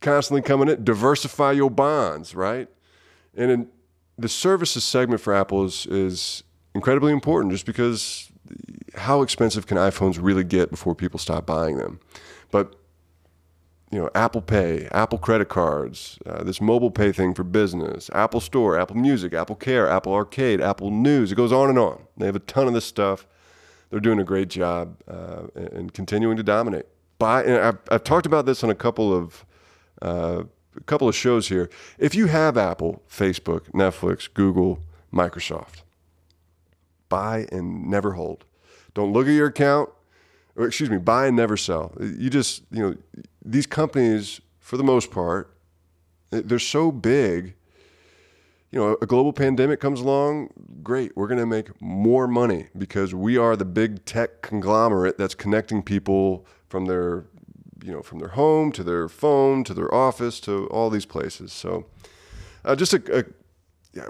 constantly 0.00 0.42
coming 0.42 0.68
in. 0.68 0.84
Diversify 0.84 1.52
your 1.52 1.70
bonds, 1.70 2.34
right? 2.34 2.68
And 3.36 3.50
in 3.50 3.68
the 4.18 4.28
services 4.28 4.84
segment 4.84 5.20
for 5.20 5.34
Apple 5.34 5.64
is, 5.64 5.86
is 5.86 6.42
incredibly 6.74 7.12
important 7.12 7.52
just 7.52 7.66
because 7.66 8.30
how 8.94 9.22
expensive 9.22 9.66
can 9.66 9.76
iPhones 9.76 10.18
really 10.20 10.44
get 10.44 10.70
before 10.70 10.94
people 10.94 11.18
stop 11.18 11.46
buying 11.46 11.76
them? 11.76 12.00
But 12.50 12.76
you 13.90 14.00
know, 14.00 14.10
Apple 14.14 14.42
Pay, 14.42 14.88
Apple 14.90 15.18
credit 15.18 15.48
cards, 15.48 16.18
uh, 16.26 16.42
this 16.42 16.60
mobile 16.60 16.90
pay 16.90 17.12
thing 17.12 17.34
for 17.34 17.44
business, 17.44 18.10
Apple 18.12 18.40
Store, 18.40 18.78
Apple 18.78 18.96
Music, 18.96 19.32
Apple 19.32 19.54
Care, 19.54 19.88
Apple 19.88 20.12
Arcade, 20.12 20.60
Apple 20.60 20.90
News. 20.90 21.30
It 21.30 21.36
goes 21.36 21.52
on 21.52 21.70
and 21.70 21.78
on. 21.78 22.02
They 22.16 22.26
have 22.26 22.34
a 22.34 22.40
ton 22.40 22.66
of 22.66 22.74
this 22.74 22.84
stuff 22.84 23.26
they're 23.90 24.00
doing 24.00 24.18
a 24.18 24.24
great 24.24 24.48
job 24.48 24.96
uh, 25.08 25.42
and 25.54 25.92
continuing 25.92 26.36
to 26.36 26.42
dominate. 26.42 26.86
Buy, 27.18 27.68
I've, 27.68 27.78
I've, 27.90 28.04
talked 28.04 28.26
about 28.26 28.44
this 28.46 28.62
on 28.62 28.70
a 28.70 28.74
couple 28.74 29.14
of 29.14 29.44
uh, 30.02 30.44
a 30.76 30.82
couple 30.84 31.08
of 31.08 31.14
shows 31.14 31.48
here. 31.48 31.70
If 31.98 32.14
you 32.14 32.26
have 32.26 32.58
Apple, 32.58 33.02
Facebook, 33.08 33.70
Netflix, 33.70 34.28
Google, 34.32 34.80
Microsoft, 35.12 35.82
buy 37.08 37.46
and 37.50 37.88
never 37.88 38.12
hold. 38.12 38.44
Don't 38.92 39.12
look 39.12 39.26
at 39.26 39.32
your 39.32 39.46
account. 39.46 39.90
Or 40.56 40.66
excuse 40.66 40.88
me, 40.88 40.96
buy 40.96 41.26
and 41.26 41.36
never 41.36 41.56
sell. 41.56 41.92
You 42.00 42.30
just 42.30 42.62
you 42.70 42.82
know 42.82 42.96
these 43.44 43.66
companies 43.66 44.40
for 44.58 44.76
the 44.76 44.84
most 44.84 45.10
part 45.10 45.56
they're 46.30 46.58
so 46.58 46.90
big 46.90 47.54
you 48.70 48.78
know, 48.78 48.96
a 49.00 49.06
global 49.06 49.32
pandemic 49.32 49.80
comes 49.80 50.00
along, 50.00 50.50
great. 50.82 51.16
We're 51.16 51.28
going 51.28 51.40
to 51.40 51.46
make 51.46 51.80
more 51.80 52.26
money 52.26 52.68
because 52.76 53.14
we 53.14 53.38
are 53.38 53.56
the 53.56 53.64
big 53.64 54.04
tech 54.04 54.42
conglomerate 54.42 55.18
that's 55.18 55.34
connecting 55.34 55.82
people 55.82 56.46
from 56.68 56.86
their, 56.86 57.26
you 57.84 57.92
know, 57.92 58.02
from 58.02 58.18
their 58.18 58.28
home 58.28 58.72
to 58.72 58.82
their 58.82 59.08
phone 59.08 59.62
to 59.64 59.74
their 59.74 59.92
office 59.94 60.40
to 60.40 60.66
all 60.68 60.90
these 60.90 61.06
places. 61.06 61.52
So, 61.52 61.86
uh, 62.64 62.74
just 62.74 62.94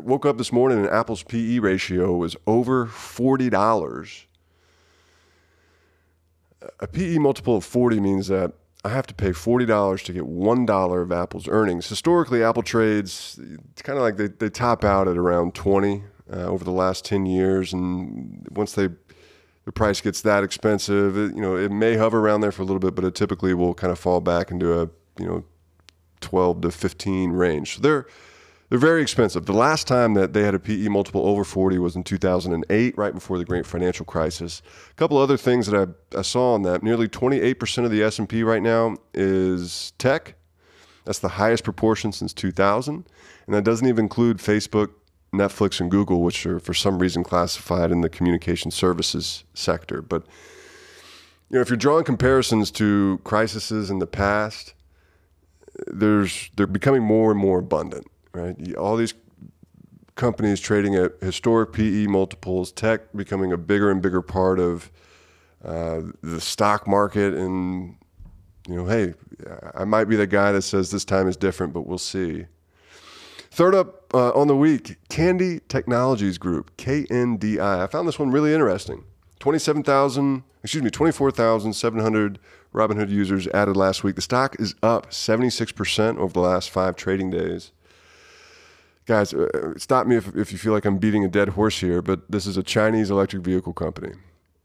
woke 0.01 0.27
up 0.27 0.39
this 0.39 0.53
morning 0.53 0.79
and 0.79 0.89
Apple's 0.89 1.23
PE 1.23 1.59
ratio 1.59 2.17
was 2.17 2.37
over 2.47 2.87
$40. 2.87 4.25
A 6.81 6.87
PE 6.87 7.19
multiple 7.19 7.57
of 7.57 7.65
40 7.65 8.01
means 8.01 8.29
that 8.29 8.55
I 8.87 8.91
have 8.91 9.07
to 9.09 9.15
pay 9.15 9.31
$40 9.31 10.05
to 10.05 10.13
get 10.13 10.23
$1 10.23 11.03
of 11.03 11.13
Apple's 11.13 11.49
earnings. 11.49 11.89
Historically, 11.89 12.45
Apple 12.45 12.63
trades, 12.63 13.39
it's 13.73 13.83
kind 13.83 13.99
of 13.99 14.03
like 14.05 14.17
they, 14.17 14.29
they 14.29 14.49
top 14.49 14.85
out 14.85 15.09
at 15.09 15.17
around 15.17 15.57
20 15.57 16.05
uh, 16.33 16.37
over 16.45 16.63
the 16.63 16.71
last 16.71 17.05
10 17.05 17.27
years. 17.27 17.73
And 17.73 18.47
once 18.53 18.75
they 18.75 18.91
the 19.65 19.73
price 19.73 20.01
gets 20.01 20.23
that 20.23 20.45
expensive, 20.45 21.19
it, 21.19 21.35
you 21.35 21.43
know, 21.43 21.57
it 21.57 21.73
may 21.73 21.97
hover 21.97 22.21
around 22.21 22.43
there 22.43 22.53
for 22.53 22.63
a 22.63 22.65
little 22.65 22.79
bit, 22.79 22.95
but 22.95 23.05
it 23.05 23.17
typically 23.17 23.53
will 23.55 23.75
kind 23.75 23.91
of 23.91 23.99
fall 23.99 24.21
back 24.21 24.53
into 24.53 24.81
a, 24.81 24.89
you 25.19 25.27
know, 25.27 25.45
12 26.21 26.61
to 26.61 26.71
15 26.71 27.33
range. 27.33 27.75
So 27.75 27.83
they're 27.83 28.07
they're 28.69 28.79
very 28.79 29.01
expensive. 29.01 29.47
The 29.47 29.53
last 29.53 29.87
time 29.87 30.15
that 30.15 30.33
they 30.33 30.43
had 30.43 30.55
a 30.55 30.59
PE 30.59 30.89
multiple 30.89 31.27
over 31.27 31.45
40 31.45 31.79
was 31.79 31.95
in 31.95 32.03
2008, 32.03 32.99
right 32.99 33.15
before 33.15 33.39
the 33.39 33.45
great 33.45 33.65
financial 33.65 34.05
crisis. 34.05 34.61
A 34.91 34.95
couple 34.95 35.19
other 35.19 35.37
things 35.37 35.67
that 35.69 35.95
I, 36.15 36.19
I 36.19 36.23
saw 36.23 36.55
on 36.55 36.63
that: 36.63 36.83
nearly 36.83 37.09
28% 37.09 37.85
of 37.85 37.91
the 37.91 38.03
S&P 38.03 38.43
right 38.43 38.63
now 38.63 38.97
is 39.15 39.93
tech. 39.99 40.35
That's 41.05 41.21
the 41.21 41.29
highest 41.29 41.63
proportion 41.63 42.11
since 42.11 42.33
2000, 42.33 43.07
and 43.47 43.55
that 43.55 43.63
doesn't 43.63 43.87
even 43.87 44.07
include 44.07 44.39
Facebook, 44.39 44.91
Netflix, 45.33 45.81
and 45.81 45.89
Google, 45.89 46.23
which 46.23 46.45
are 46.47 46.59
for 46.59 46.75
some 46.75 46.99
reason 46.99 47.23
classified 47.23 47.93
in 47.93 48.01
the 48.01 48.09
communication 48.09 48.73
services 48.73 49.45
sector. 49.55 50.03
But 50.03 50.27
you 51.49 51.55
know, 51.55 51.61
if 51.61 51.71
you're 51.71 51.77
drawing 51.77 52.05
comparisons 52.05 52.73
to 52.73 53.21
crises 53.23 53.89
in 53.89 54.01
the 54.01 54.09
past, 54.09 54.75
there's 55.87 56.51
they're 56.57 56.67
becoming 56.67 57.03
more 57.03 57.31
and 57.31 57.39
more 57.39 57.61
abundant 57.61 58.09
right? 58.37 58.77
All 58.77 58.97
these 58.97 59.15
companies 60.17 60.61
trading 60.61 60.95
at 60.95 61.13
historic 61.21 61.73
PE 61.73 62.07
multiples, 62.07 62.73
tech 62.73 63.13
becoming 63.15 63.53
a 63.53 63.57
bigger 63.57 63.91
and 63.91 64.03
bigger 64.03 64.23
part 64.23 64.59
of 64.59 64.91
uh, 65.65 66.03
the 66.23 66.41
stock 66.41 66.89
market. 66.89 67.35
And, 67.35 67.97
you 68.69 68.75
know, 68.75 68.87
hey, 68.87 69.15
I 69.75 69.85
might 69.85 70.05
be 70.05 70.17
the 70.17 70.27
guy 70.27 70.53
that 70.53 70.63
says 70.63 70.91
this 70.91 71.05
time 71.05 71.29
is 71.29 71.37
different, 71.37 71.73
but 71.73 71.87
we'll 71.87 71.99
see. 71.99 72.47
Third 73.51 73.75
up 73.75 74.13
uh, 74.13 74.33
on 74.33 74.49
the 74.49 74.57
week, 74.57 74.97
Kandi 75.09 75.61
Technologies 75.69 76.37
Group, 76.37 76.77
KNDI. 76.77 77.81
I 77.81 77.87
found 77.87 78.09
this 78.09 78.19
one 78.19 78.31
really 78.31 78.53
interesting. 78.53 79.05
27,000, 79.39 80.43
excuse 80.63 80.83
me, 80.83 80.91
24,700 80.91 82.39
Robinhood 82.75 83.09
users 83.09 83.47
added 83.49 83.77
last 83.77 84.03
week. 84.03 84.17
The 84.17 84.23
stock 84.23 84.57
is 84.59 84.75
up 84.83 85.11
76% 85.11 86.19
over 86.19 86.33
the 86.33 86.41
last 86.41 86.71
five 86.71 86.97
trading 86.97 87.31
days 87.31 87.73
guys, 89.07 89.33
uh, 89.33 89.49
uh, 89.55 89.79
stop 89.79 90.07
me 90.07 90.17
if, 90.17 90.35
if 90.37 90.53
you 90.53 90.59
feel 90.59 90.73
like 90.73 90.85
I'm 90.85 90.99
beating 90.99 91.25
a 91.25 91.29
dead 91.29 91.51
horse 91.51 91.81
here, 91.81 92.03
but 92.03 92.31
this 92.31 92.47
is 92.47 92.57
a 92.57 92.63
Chinese 92.63 93.11
electric 93.11 93.43
vehicle 93.43 93.73
company. 93.73 94.13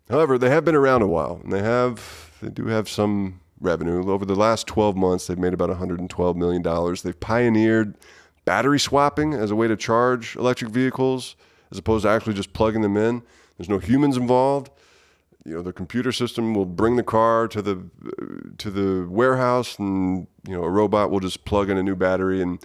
However, 0.10 0.38
they 0.38 0.50
have 0.50 0.66
been 0.66 0.76
around 0.76 1.04
a 1.04 1.08
while, 1.08 1.40
and 1.44 1.54
they 1.54 1.62
have 1.62 2.32
they 2.42 2.50
do 2.50 2.68
have 2.68 2.90
some 2.90 3.40
revenue. 3.62 4.12
Over 4.12 4.26
the 4.26 4.36
last 4.36 4.68
12 4.68 4.98
months, 4.98 5.28
they've 5.28 5.38
made 5.38 5.54
about 5.54 5.70
112 5.70 6.36
million 6.36 6.62
dollars. 6.62 7.04
They've 7.04 7.18
pioneered 7.18 7.96
battery 8.44 8.80
swapping 8.80 9.34
as 9.34 9.52
a 9.52 9.56
way 9.56 9.68
to 9.68 9.78
charge 9.78 10.36
electric 10.36 10.72
vehicles, 10.72 11.36
as 11.72 11.78
opposed 11.78 12.04
to 12.04 12.10
actually 12.10 12.34
just 12.34 12.52
plugging 12.54 12.82
them 12.82 12.98
in. 12.98 13.22
There's 13.58 13.70
no 13.70 13.78
humans 13.78 14.18
involved. 14.18 14.72
You 15.46 15.56
know, 15.56 15.62
the 15.62 15.74
computer 15.74 16.12
system 16.12 16.54
will 16.54 16.66
bring 16.66 16.98
the 16.98 17.04
car 17.04 17.48
to 17.48 17.62
the 17.62 17.84
to 18.58 18.70
the 18.70 19.08
warehouse, 19.10 19.80
and 19.80 20.28
you 20.48 20.56
know, 20.56 20.64
a 20.64 20.70
robot 20.70 21.10
will 21.10 21.20
just 21.20 21.46
plug 21.46 21.70
in 21.70 21.78
a 21.78 21.84
new 21.84 21.96
battery 21.96 22.42
and 22.42 22.60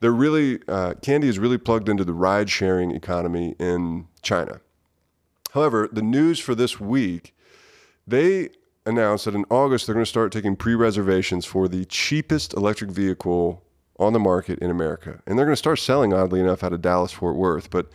they're 0.00 0.12
really 0.12 0.56
uh, 0.68 0.94
Kandi 1.00 1.24
is 1.24 1.38
really 1.38 1.58
plugged 1.58 1.88
into 1.88 2.04
the 2.04 2.12
ride 2.12 2.50
sharing 2.50 2.90
economy 2.90 3.54
in 3.58 4.06
China. 4.22 4.60
However, 5.52 5.88
the 5.90 6.02
news 6.02 6.38
for 6.38 6.54
this 6.54 6.78
week, 6.78 7.34
they 8.06 8.50
announced 8.84 9.24
that 9.24 9.34
in 9.34 9.44
August 9.50 9.86
they're 9.86 9.94
going 9.94 10.04
to 10.04 10.08
start 10.08 10.32
taking 10.32 10.54
pre-reservations 10.54 11.44
for 11.44 11.66
the 11.66 11.84
cheapest 11.86 12.54
electric 12.54 12.90
vehicle 12.90 13.62
on 13.98 14.12
the 14.12 14.18
market 14.18 14.58
in 14.58 14.70
America, 14.70 15.22
and 15.26 15.38
they're 15.38 15.46
going 15.46 15.54
to 15.54 15.56
start 15.56 15.78
selling, 15.78 16.12
oddly 16.12 16.40
enough, 16.40 16.62
out 16.62 16.72
of 16.72 16.82
Dallas 16.82 17.12
Fort 17.12 17.36
Worth, 17.36 17.70
but. 17.70 17.90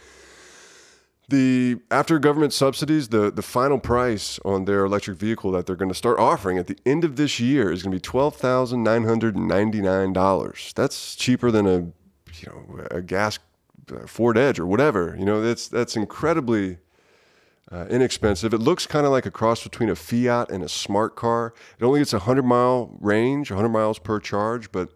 The 1.32 1.78
after 1.90 2.20
government 2.20 2.52
subsidies, 2.52 3.08
the, 3.08 3.32
the 3.32 3.42
final 3.42 3.80
price 3.80 4.38
on 4.44 4.66
their 4.66 4.84
electric 4.84 5.18
vehicle 5.18 5.52
that 5.54 5.66
they're 5.66 5.78
going 5.78 5.88
to 5.88 5.96
start 5.96 6.20
offering 6.20 6.58
at 6.58 6.68
the 6.68 6.78
end 6.86 7.06
of 7.06 7.16
this 7.16 7.40
year 7.40 7.72
is 7.72 7.84
going 7.84 7.92
to 7.92 7.96
be 7.96 8.02
twelve 8.02 8.36
thousand 8.36 8.84
nine 8.84 9.06
hundred 9.06 9.38
ninety 9.38 9.80
nine 9.80 10.12
dollars. 10.12 10.74
That's 10.76 11.16
cheaper 11.16 11.50
than 11.50 11.66
a 11.66 11.78
you 12.42 12.48
know 12.48 12.86
a 12.92 13.02
gas 13.02 13.40
uh, 13.96 14.08
Ford 14.08 14.38
Edge 14.38 14.60
or 14.60 14.68
whatever. 14.68 15.16
You 15.18 15.24
know 15.24 15.42
that's 15.42 15.70
that's 15.70 15.96
incredibly 15.96 16.80
uh, 17.72 17.86
inexpensive. 17.90 18.54
It 18.54 18.60
looks 18.60 18.86
kind 18.86 19.06
of 19.06 19.14
like 19.14 19.26
a 19.26 19.32
cross 19.32 19.64
between 19.64 19.88
a 19.88 19.96
Fiat 19.96 20.52
and 20.52 20.62
a 20.62 20.70
smart 20.70 21.16
car. 21.16 21.54
It 21.80 21.86
only 21.86 22.02
gets 22.02 22.12
a 22.12 22.20
hundred 22.20 22.44
mile 22.44 22.98
range, 23.00 23.48
hundred 23.48 23.70
miles 23.70 24.00
per 24.00 24.20
charge. 24.20 24.70
But 24.74 24.90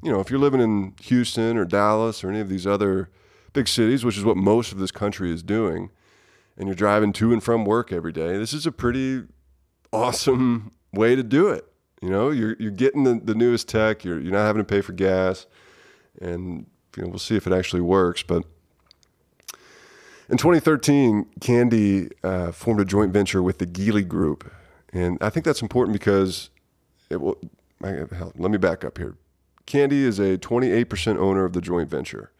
you 0.00 0.12
know 0.12 0.20
if 0.20 0.30
you're 0.30 0.38
living 0.38 0.60
in 0.60 0.94
Houston 1.02 1.56
or 1.56 1.64
Dallas 1.64 2.22
or 2.22 2.30
any 2.30 2.38
of 2.38 2.48
these 2.48 2.68
other 2.68 3.10
big 3.56 3.66
cities, 3.66 4.04
which 4.04 4.18
is 4.18 4.24
what 4.24 4.36
most 4.36 4.70
of 4.70 4.78
this 4.78 4.92
country 4.92 5.32
is 5.32 5.42
doing, 5.42 5.90
and 6.58 6.68
you're 6.68 6.76
driving 6.76 7.12
to 7.14 7.32
and 7.32 7.42
from 7.42 7.64
work 7.64 7.90
every 7.90 8.12
day, 8.12 8.36
this 8.36 8.52
is 8.52 8.66
a 8.66 8.70
pretty 8.70 9.24
awesome 9.92 10.70
way 10.92 11.16
to 11.16 11.22
do 11.22 11.48
it. 11.48 11.64
You 12.02 12.10
know, 12.10 12.30
you're 12.30 12.54
you're 12.60 12.70
getting 12.70 13.04
the, 13.04 13.14
the 13.14 13.34
newest 13.34 13.68
tech. 13.68 14.04
You're 14.04 14.20
you're 14.20 14.32
not 14.32 14.44
having 14.44 14.60
to 14.60 14.64
pay 14.64 14.82
for 14.82 14.92
gas, 14.92 15.46
and 16.20 16.66
you 16.96 17.02
know 17.02 17.08
we'll 17.08 17.18
see 17.18 17.34
if 17.34 17.46
it 17.46 17.52
actually 17.52 17.80
works. 17.80 18.22
But 18.22 18.44
in 20.28 20.36
2013, 20.36 21.26
Kandi 21.40 22.12
uh, 22.22 22.52
formed 22.52 22.80
a 22.80 22.84
joint 22.84 23.12
venture 23.12 23.42
with 23.42 23.58
the 23.58 23.66
Geely 23.66 24.06
Group, 24.06 24.52
and 24.92 25.16
I 25.22 25.30
think 25.30 25.46
that's 25.46 25.62
important 25.62 25.94
because 25.94 26.50
it 27.08 27.22
will. 27.22 27.38
Hell, 27.82 28.32
let 28.36 28.50
me 28.50 28.58
back 28.58 28.84
up 28.84 28.98
here. 28.98 29.16
Kandi 29.66 29.92
is 29.92 30.18
a 30.18 30.38
28% 30.38 31.18
owner 31.18 31.44
of 31.44 31.52
the 31.52 31.60
joint 31.60 31.90
venture. 31.90 32.30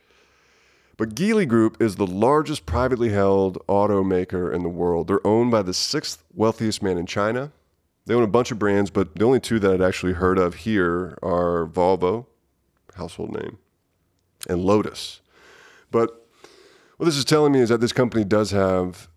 But 0.96 1.14
Geely 1.14 1.46
Group 1.46 1.80
is 1.80 1.96
the 1.96 2.06
largest 2.06 2.64
privately 2.64 3.10
held 3.10 3.58
automaker 3.66 4.52
in 4.52 4.62
the 4.62 4.68
world. 4.68 5.08
They're 5.08 5.26
owned 5.26 5.50
by 5.50 5.62
the 5.62 5.74
sixth 5.74 6.24
wealthiest 6.32 6.82
man 6.82 6.96
in 6.96 7.06
China. 7.06 7.52
They 8.06 8.14
own 8.14 8.22
a 8.22 8.28
bunch 8.28 8.50
of 8.50 8.58
brands, 8.58 8.90
but 8.90 9.14
the 9.14 9.24
only 9.24 9.40
two 9.40 9.58
that 9.58 9.72
I'd 9.72 9.82
actually 9.82 10.14
heard 10.14 10.38
of 10.38 10.54
here 10.54 11.18
are 11.22 11.66
Volvo, 11.66 12.26
household 12.94 13.32
name, 13.32 13.58
and 14.48 14.64
Lotus. 14.64 15.20
But 15.90 16.26
what 16.96 17.06
this 17.06 17.16
is 17.16 17.24
telling 17.24 17.52
me 17.52 17.60
is 17.60 17.68
that 17.68 17.80
this 17.80 17.92
company 17.92 18.24
does 18.24 18.52
have 18.52 19.08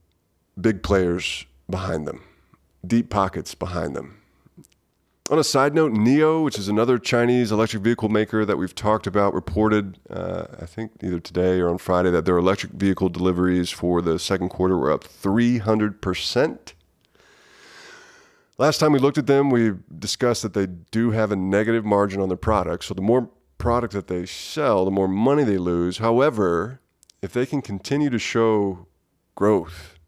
big 0.60 0.84
players 0.84 1.46
behind 1.70 2.08
them, 2.08 2.24
deep 2.86 3.10
pockets 3.10 3.56
behind 3.56 3.96
them. 3.96 4.19
On 5.30 5.38
a 5.38 5.44
side 5.44 5.76
note, 5.76 5.94
NIO, 5.94 6.44
which 6.44 6.58
is 6.58 6.70
another 6.70 6.98
Chinese 6.98 7.52
electric 7.52 7.84
vehicle 7.84 8.10
maker 8.10 8.46
that 8.46 8.58
we've 8.58 8.74
talked 8.74 9.06
about, 9.06 9.36
reported, 9.36 10.00
uh, 10.10 10.46
I 10.60 10.66
think 10.66 10.94
either 11.04 11.20
today 11.20 11.60
or 11.60 11.70
on 11.70 11.78
Friday, 11.78 12.10
that 12.10 12.26
their 12.26 12.40
electric 12.40 12.72
vehicle 12.72 13.10
deliveries 13.10 13.70
for 13.70 14.02
the 14.02 14.18
second 14.18 14.50
quarter 14.50 14.76
were 14.76 14.92
up 14.92 15.04
300%. 15.04 16.74
Last 18.58 18.80
time 18.80 18.92
we 18.92 18.98
looked 18.98 19.20
at 19.20 19.28
them, 19.28 19.52
we 19.52 19.74
discussed 20.00 20.42
that 20.42 20.56
they 20.56 20.66
do 20.66 21.12
have 21.12 21.32
a 21.32 21.36
negative 21.36 21.86
margin 21.86 22.22
on 22.22 22.30
their 22.30 22.36
product. 22.36 22.86
So 22.86 22.96
the 22.96 23.04
more 23.04 23.30
product 23.60 23.94
that 23.94 24.08
they 24.08 24.26
sell, 24.26 24.84
the 24.84 24.90
more 24.90 25.08
money 25.08 25.44
they 25.44 25.60
lose. 25.60 26.00
However, 26.00 26.82
if 27.22 27.34
they 27.34 27.46
can 27.46 27.62
continue 27.62 28.10
to 28.10 28.18
show 28.18 28.88
growth, 29.36 30.00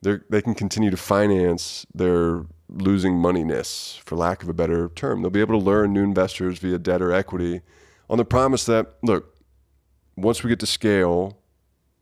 they 0.00 0.42
can 0.42 0.54
continue 0.54 0.90
to 0.90 0.96
finance 0.96 1.86
their 1.92 2.44
losing 2.74 3.14
moneyness, 3.14 3.98
for 4.00 4.16
lack 4.16 4.42
of 4.42 4.48
a 4.48 4.52
better 4.52 4.88
term. 4.90 5.22
They'll 5.22 5.30
be 5.30 5.40
able 5.40 5.58
to 5.58 5.64
lure 5.64 5.86
new 5.86 6.02
investors 6.02 6.58
via 6.58 6.78
debt 6.78 7.00
or 7.00 7.12
equity 7.12 7.62
on 8.10 8.18
the 8.18 8.24
promise 8.24 8.66
that, 8.66 8.94
look, 9.02 9.36
once 10.16 10.42
we 10.42 10.48
get 10.48 10.60
to 10.60 10.66
scale, 10.66 11.38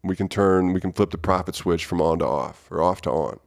we 0.03 0.17
can 0.17 0.29
turn, 0.29 0.73
we 0.73 0.81
can 0.81 0.93
flip 0.93 1.11
the 1.11 1.19
profit 1.19 1.55
switch 1.55 1.85
from 1.85 2.01
on 2.01 2.19
to 2.19 2.27
off 2.27 2.71
or 2.71 2.83
off 2.83 3.01
to 3.03 3.11
on. 3.11 3.39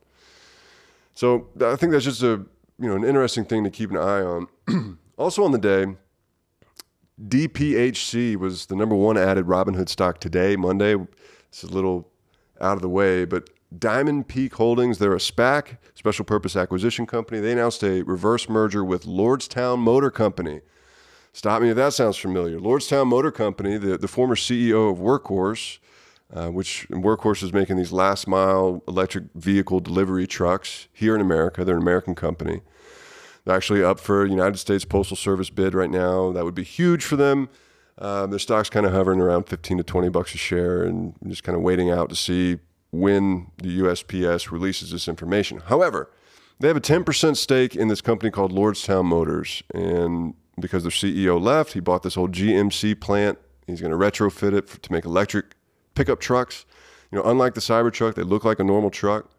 So 1.13 1.47
I 1.61 1.75
think 1.75 1.91
that's 1.91 2.05
just 2.05 2.23
a, 2.23 2.45
you 2.79 2.89
know, 2.89 2.95
an 2.95 3.03
interesting 3.03 3.45
thing 3.45 3.63
to 3.63 3.69
keep 3.69 3.91
an 3.91 3.97
eye 3.97 4.21
on. 4.21 4.47
also 5.17 5.43
on 5.43 5.51
the 5.51 5.57
day, 5.57 5.87
DPHC 7.21 8.35
was 8.35 8.65
the 8.65 8.75
number 8.75 8.95
one 8.95 9.17
added 9.17 9.45
Robinhood 9.45 9.89
stock 9.89 10.19
today, 10.19 10.55
Monday. 10.55 10.95
It's 11.47 11.63
a 11.63 11.67
little 11.67 12.09
out 12.59 12.75
of 12.75 12.81
the 12.81 12.89
way, 12.89 13.25
but 13.25 13.49
Diamond 13.79 14.27
Peak 14.27 14.55
Holdings, 14.55 14.99
they're 14.99 15.13
a 15.13 15.19
SPAC, 15.19 15.77
special 15.95 16.25
purpose 16.25 16.55
acquisition 16.55 17.05
company. 17.05 17.39
They 17.39 17.51
announced 17.51 17.83
a 17.83 18.03
reverse 18.03 18.49
merger 18.49 18.83
with 18.83 19.05
Lordstown 19.05 19.79
Motor 19.79 20.11
Company. 20.11 20.61
Stop 21.33 21.61
me 21.61 21.69
if 21.69 21.75
that 21.75 21.93
sounds 21.93 22.17
familiar. 22.17 22.59
Lordstown 22.59 23.07
Motor 23.07 23.31
Company, 23.31 23.77
the, 23.77 23.97
the 23.97 24.07
former 24.07 24.35
CEO 24.35 24.89
of 24.89 24.99
Workhorse, 24.99 25.79
uh, 26.33 26.49
which 26.49 26.87
Workhorse 26.89 27.43
is 27.43 27.53
making 27.53 27.77
these 27.77 27.91
last 27.91 28.27
mile 28.27 28.81
electric 28.87 29.25
vehicle 29.35 29.79
delivery 29.79 30.27
trucks 30.27 30.87
here 30.93 31.13
in 31.13 31.21
America. 31.21 31.65
They're 31.65 31.75
an 31.75 31.81
American 31.81 32.15
company. 32.15 32.61
They're 33.43 33.55
actually 33.55 33.83
up 33.83 33.99
for 33.99 34.23
a 34.23 34.29
United 34.29 34.57
States 34.57 34.85
Postal 34.85 35.17
Service 35.17 35.49
bid 35.49 35.73
right 35.73 35.89
now. 35.89 36.31
That 36.31 36.45
would 36.45 36.55
be 36.55 36.63
huge 36.63 37.03
for 37.03 37.15
them. 37.15 37.49
Um, 37.97 38.29
their 38.29 38.39
stock's 38.39 38.69
kind 38.69 38.85
of 38.85 38.91
hovering 38.91 39.21
around 39.21 39.43
15 39.43 39.77
to 39.77 39.83
20 39.83 40.09
bucks 40.09 40.33
a 40.33 40.37
share 40.37 40.83
and 40.83 41.13
just 41.27 41.43
kind 41.43 41.55
of 41.55 41.61
waiting 41.61 41.89
out 41.89 42.09
to 42.09 42.15
see 42.15 42.59
when 42.99 43.51
the 43.57 43.79
USPS 43.79 44.51
releases 44.51 44.91
this 44.91 45.07
information. 45.07 45.59
However, 45.59 46.09
they 46.59 46.67
have 46.67 46.77
a 46.77 46.81
10% 46.81 47.35
stake 47.35 47.75
in 47.75 47.87
this 47.87 48.01
company 48.01 48.31
called 48.31 48.51
Lordstown 48.51 49.05
Motors. 49.05 49.63
And 49.73 50.33
because 50.59 50.83
their 50.83 50.91
CEO 50.91 51.41
left, 51.41 51.73
he 51.73 51.79
bought 51.79 52.03
this 52.03 52.17
old 52.17 52.31
GMC 52.31 52.99
plant. 52.99 53.37
He's 53.67 53.81
going 53.81 53.91
to 53.91 53.97
retrofit 53.97 54.53
it 54.53 54.67
to 54.83 54.91
make 54.91 55.05
electric 55.05 55.55
pickup 55.95 56.19
trucks. 56.19 56.65
You 57.11 57.17
know, 57.17 57.25
unlike 57.25 57.53
the 57.53 57.61
Cybertruck, 57.61 58.15
they 58.15 58.23
look 58.23 58.45
like 58.45 58.59
a 58.59 58.63
normal 58.63 58.89
truck. 58.89 59.29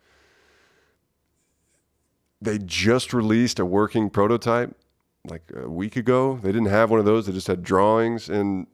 They 2.41 2.59
just 2.59 3.15
released 3.15 3.59
a 3.59 3.65
working 3.65 4.11
prototype 4.11 4.77
like 5.25 5.43
a 5.55 5.69
week 5.69 5.97
ago. 5.97 6.39
They 6.43 6.53
didn't 6.53 6.69
have 6.69 6.91
one 6.91 7.01
of 7.01 7.07
those. 7.07 7.27
They 7.27 7.33
just 7.33 7.47
had 7.47 7.63
drawings. 7.63 8.29
And 8.29 8.67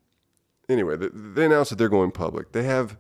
anyway, 0.69 0.97
they 0.97 1.45
announced 1.47 1.71
that 1.71 1.77
they're 1.77 1.89
going 1.89 2.11
public. 2.11 2.53
They 2.53 2.65
have 2.65 2.97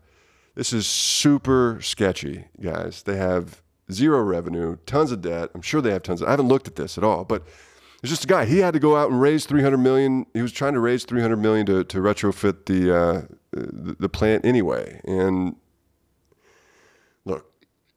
this 0.54 0.72
is 0.72 0.86
super 0.86 1.78
sketchy, 1.82 2.46
guys. 2.60 3.02
They 3.02 3.16
have 3.16 3.62
zero 3.90 4.20
revenue, 4.22 4.76
tons 4.86 5.12
of 5.12 5.22
debt. 5.22 5.50
I'm 5.54 5.62
sure 5.62 5.80
they 5.80 5.92
have 5.92 6.02
tons. 6.02 6.22
Of, 6.22 6.28
I 6.28 6.32
haven't 6.32 6.48
looked 6.48 6.68
at 6.68 6.76
this 6.76 6.98
at 6.98 7.04
all, 7.04 7.24
but 7.24 7.44
it's 8.02 8.10
just 8.10 8.24
a 8.24 8.26
guy. 8.26 8.44
He 8.44 8.58
had 8.58 8.74
to 8.74 8.80
go 8.80 8.96
out 8.96 9.10
and 9.10 9.20
raise 9.20 9.46
300 9.46 9.78
million. 9.78 10.26
He 10.34 10.42
was 10.42 10.52
trying 10.52 10.74
to 10.74 10.80
raise 10.80 11.04
300 11.04 11.36
million 11.36 11.66
to, 11.66 11.84
to 11.84 11.98
retrofit 11.98 12.66
the, 12.66 12.94
uh, 12.94 13.22
the 13.52 13.96
the 13.98 14.08
plant 14.08 14.44
anyway. 14.44 15.00
And 15.04 15.56
look, 17.24 17.46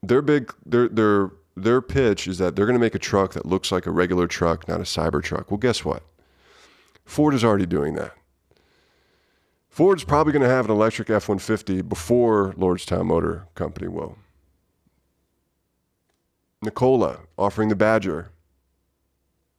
their 0.04 0.22
big 0.22 0.54
their 0.66 0.88
their 0.90 1.32
their 1.56 1.82
pitch 1.82 2.28
is 2.28 2.38
that 2.38 2.56
they're 2.56 2.66
going 2.66 2.78
to 2.78 2.80
make 2.80 2.96
a 2.96 3.00
truck 3.00 3.34
that 3.34 3.46
looks 3.46 3.72
like 3.72 3.86
a 3.86 3.92
regular 3.92 4.28
truck, 4.28 4.68
not 4.68 4.80
a 4.80 4.84
cyber 4.84 5.24
truck. 5.24 5.50
Well, 5.50 5.58
guess 5.58 5.84
what? 5.84 6.04
Ford 7.06 7.34
is 7.34 7.44
already 7.44 7.66
doing 7.66 7.96
that. 7.96 8.14
Ford's 9.76 10.06
probably 10.06 10.32
going 10.32 10.42
to 10.42 10.48
have 10.48 10.64
an 10.64 10.72
electric 10.72 11.10
F 11.10 11.28
150 11.28 11.82
before 11.82 12.54
Lordstown 12.54 13.08
Motor 13.08 13.46
Company 13.56 13.90
will. 13.90 14.18
Nikola 16.62 17.20
offering 17.38 17.68
the 17.68 17.76
Badger. 17.76 18.30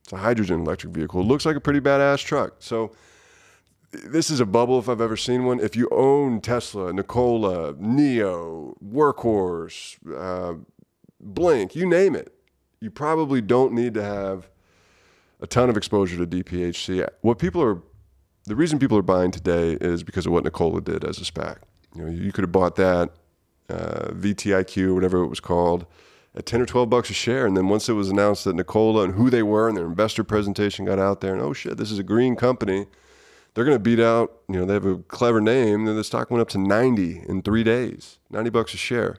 It's 0.02 0.14
a 0.14 0.16
hydrogen 0.16 0.60
electric 0.60 0.94
vehicle. 0.94 1.20
It 1.20 1.24
looks 1.24 1.44
like 1.44 1.54
a 1.54 1.60
pretty 1.60 1.80
badass 1.80 2.24
truck. 2.24 2.54
So, 2.60 2.92
this 3.92 4.30
is 4.30 4.40
a 4.40 4.46
bubble 4.46 4.78
if 4.78 4.88
I've 4.88 5.02
ever 5.02 5.18
seen 5.18 5.44
one. 5.44 5.60
If 5.60 5.76
you 5.76 5.86
own 5.92 6.40
Tesla, 6.40 6.94
Nikola, 6.94 7.74
NIO, 7.74 8.74
Workhorse, 8.82 9.98
uh, 10.16 10.54
Blink, 11.20 11.76
you 11.76 11.86
name 11.86 12.14
it, 12.14 12.32
you 12.80 12.90
probably 12.90 13.42
don't 13.42 13.74
need 13.74 13.92
to 13.92 14.02
have 14.02 14.48
a 15.40 15.46
ton 15.46 15.68
of 15.68 15.76
exposure 15.76 16.16
to 16.16 16.26
DPHC. 16.26 17.06
What 17.20 17.38
people 17.38 17.62
are 17.62 17.82
the 18.46 18.56
reason 18.56 18.78
people 18.78 18.96
are 18.96 19.02
buying 19.02 19.30
today 19.30 19.72
is 19.80 20.02
because 20.02 20.26
of 20.26 20.32
what 20.32 20.44
Nikola 20.44 20.80
did 20.80 21.04
as 21.04 21.18
a 21.18 21.24
SPAC. 21.24 21.58
You 21.94 22.04
know, 22.04 22.10
you 22.10 22.32
could 22.32 22.42
have 22.42 22.52
bought 22.52 22.76
that 22.76 23.10
uh, 23.68 24.10
VTIQ, 24.12 24.94
whatever 24.94 25.22
it 25.22 25.28
was 25.28 25.40
called, 25.40 25.86
at 26.36 26.46
10 26.46 26.60
or 26.60 26.66
12 26.66 26.88
bucks 26.88 27.10
a 27.10 27.14
share. 27.14 27.46
And 27.46 27.56
then 27.56 27.68
once 27.68 27.88
it 27.88 27.94
was 27.94 28.08
announced 28.08 28.44
that 28.44 28.54
Nikola 28.54 29.04
and 29.04 29.14
who 29.14 29.30
they 29.30 29.42
were 29.42 29.68
and 29.68 29.76
their 29.76 29.86
investor 29.86 30.22
presentation 30.22 30.84
got 30.84 30.98
out 30.98 31.20
there, 31.20 31.32
and 31.32 31.42
oh 31.42 31.52
shit, 31.52 31.76
this 31.76 31.90
is 31.90 31.98
a 31.98 32.04
green 32.04 32.36
company, 32.36 32.86
they're 33.54 33.64
going 33.64 33.74
to 33.74 33.82
beat 33.82 34.00
out, 34.00 34.40
you 34.48 34.56
know, 34.56 34.66
they 34.66 34.74
have 34.74 34.84
a 34.84 34.98
clever 34.98 35.40
name. 35.40 35.88
And 35.88 35.98
the 35.98 36.04
stock 36.04 36.30
went 36.30 36.42
up 36.42 36.48
to 36.50 36.58
90 36.58 37.22
in 37.26 37.42
three 37.42 37.64
days, 37.64 38.18
90 38.30 38.50
bucks 38.50 38.74
a 38.74 38.76
share. 38.76 39.16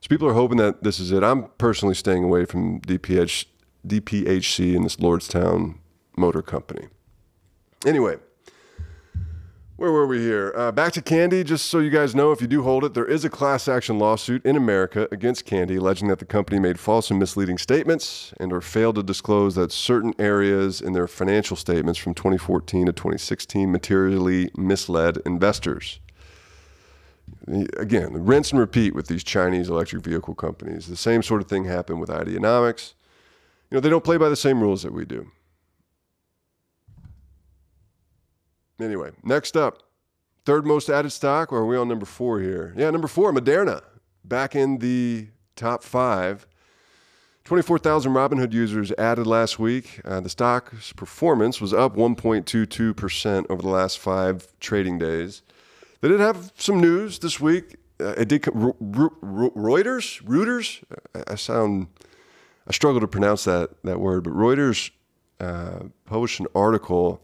So 0.00 0.08
people 0.08 0.26
are 0.28 0.34
hoping 0.34 0.58
that 0.58 0.82
this 0.82 0.98
is 0.98 1.12
it. 1.12 1.22
I'm 1.22 1.44
personally 1.58 1.94
staying 1.94 2.24
away 2.24 2.46
from 2.46 2.80
DPH, 2.80 3.46
DPHC 3.86 4.74
and 4.74 4.84
this 4.84 4.96
Lordstown 4.96 5.76
Motor 6.16 6.42
Company. 6.42 6.88
Anyway, 7.84 8.16
where 9.76 9.92
were 9.92 10.06
we 10.06 10.20
here? 10.20 10.54
Uh, 10.56 10.72
back 10.72 10.92
to 10.94 11.02
Kandi, 11.02 11.44
Just 11.44 11.66
so 11.66 11.80
you 11.80 11.90
guys 11.90 12.14
know, 12.14 12.32
if 12.32 12.40
you 12.40 12.46
do 12.46 12.62
hold 12.62 12.82
it, 12.84 12.94
there 12.94 13.04
is 13.04 13.26
a 13.26 13.30
class 13.30 13.68
action 13.68 13.98
lawsuit 13.98 14.44
in 14.44 14.56
America 14.56 15.06
against 15.12 15.44
Kandi, 15.44 15.78
alleging 15.78 16.08
that 16.08 16.18
the 16.18 16.24
company 16.24 16.58
made 16.58 16.80
false 16.80 17.10
and 17.10 17.18
misleading 17.18 17.58
statements 17.58 18.32
and 18.40 18.52
or 18.52 18.62
failed 18.62 18.94
to 18.94 19.02
disclose 19.02 19.54
that 19.56 19.72
certain 19.72 20.14
areas 20.18 20.80
in 20.80 20.94
their 20.94 21.06
financial 21.06 21.58
statements 21.58 21.98
from 21.98 22.14
2014 22.14 22.86
to 22.86 22.92
2016 22.92 23.70
materially 23.70 24.50
misled 24.56 25.18
investors. 25.26 26.00
Again, 27.76 28.24
rinse 28.24 28.52
and 28.52 28.60
repeat 28.60 28.94
with 28.94 29.08
these 29.08 29.22
Chinese 29.22 29.68
electric 29.68 30.02
vehicle 30.02 30.34
companies. 30.34 30.86
The 30.86 30.96
same 30.96 31.22
sort 31.22 31.42
of 31.42 31.48
thing 31.48 31.64
happened 31.64 32.00
with 32.00 32.08
Ideanomics. 32.08 32.94
You 33.70 33.76
know, 33.76 33.80
they 33.80 33.90
don't 33.90 34.04
play 34.04 34.16
by 34.16 34.30
the 34.30 34.36
same 34.36 34.60
rules 34.60 34.84
that 34.84 34.92
we 34.92 35.04
do. 35.04 35.30
Anyway, 38.80 39.10
next 39.22 39.56
up, 39.56 39.82
third 40.44 40.66
most 40.66 40.88
added 40.88 41.10
stock, 41.10 41.52
or 41.52 41.58
are 41.58 41.66
we 41.66 41.76
on 41.76 41.88
number 41.88 42.06
four 42.06 42.40
here? 42.40 42.74
Yeah, 42.76 42.90
number 42.90 43.08
four, 43.08 43.32
Moderna, 43.32 43.82
back 44.24 44.54
in 44.54 44.78
the 44.78 45.28
top 45.54 45.82
five. 45.82 46.46
24,000 47.44 48.12
Robinhood 48.12 48.52
users 48.52 48.90
added 48.98 49.24
last 49.24 49.58
week. 49.58 50.00
Uh, 50.04 50.18
the 50.20 50.28
stock's 50.28 50.92
performance 50.92 51.60
was 51.60 51.72
up 51.72 51.94
1.22% 51.94 53.46
over 53.48 53.62
the 53.62 53.68
last 53.68 54.00
five 54.00 54.48
trading 54.58 54.98
days. 54.98 55.42
They 56.00 56.08
did 56.08 56.18
have 56.18 56.52
some 56.58 56.80
news 56.80 57.20
this 57.20 57.40
week. 57.40 57.76
Uh, 58.00 58.14
it 58.18 58.28
did 58.28 58.42
Reuters, 58.42 60.22
Reuters. 60.24 60.82
I 61.26 61.36
sound, 61.36 61.86
I 62.66 62.72
struggle 62.72 63.00
to 63.00 63.08
pronounce 63.08 63.44
that 63.44 63.70
that 63.84 64.00
word, 64.00 64.24
but 64.24 64.32
Reuters 64.32 64.90
uh, 65.40 65.84
published 66.04 66.40
an 66.40 66.46
article 66.54 67.22